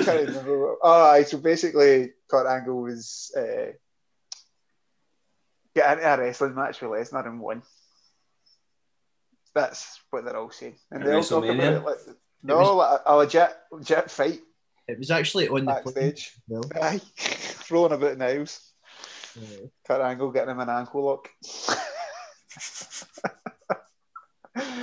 [0.03, 0.59] Can't remember.
[0.67, 3.71] what- Oh, aye, so basically, Kurt Angle was uh,
[5.77, 7.61] get into a wrestling match with Lesnar and won.
[9.55, 10.75] That's what they're all saying.
[10.91, 11.77] And At they all talk about WrestleMania?
[11.77, 11.97] it like,
[12.43, 14.39] no, like a, a legit, legit fight
[14.87, 15.83] It was actually on the plane.
[15.95, 16.33] backstage.
[16.47, 17.01] Well, Aye,
[17.71, 18.71] rolling about in the house.
[19.37, 21.29] uh, Kurt Angle getting him an ankle lock.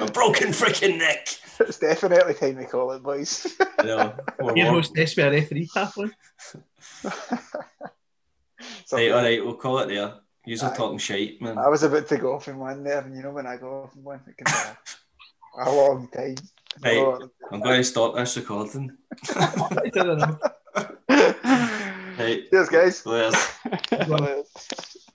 [0.00, 1.28] A broken freaking neck.
[1.60, 3.46] it's definitely time to call it, boys.
[3.80, 6.12] You know, we're Your more- host next with a referee tap on.
[8.86, 10.14] So, Right, all right, we'll call it there.
[10.46, 10.74] You're Aye.
[10.76, 11.58] talking shite, man.
[11.58, 13.84] I was about to go off in one there, and you know when I go
[13.84, 16.34] off in one, it can be a, a long time.
[16.82, 16.98] Right.
[16.98, 18.96] Oh, I'm going to stop this recording.
[19.36, 20.38] I don't know.
[22.18, 23.02] Right, Cheers, guys.
[23.02, 23.34] there's.
[24.08, 24.42] Bye.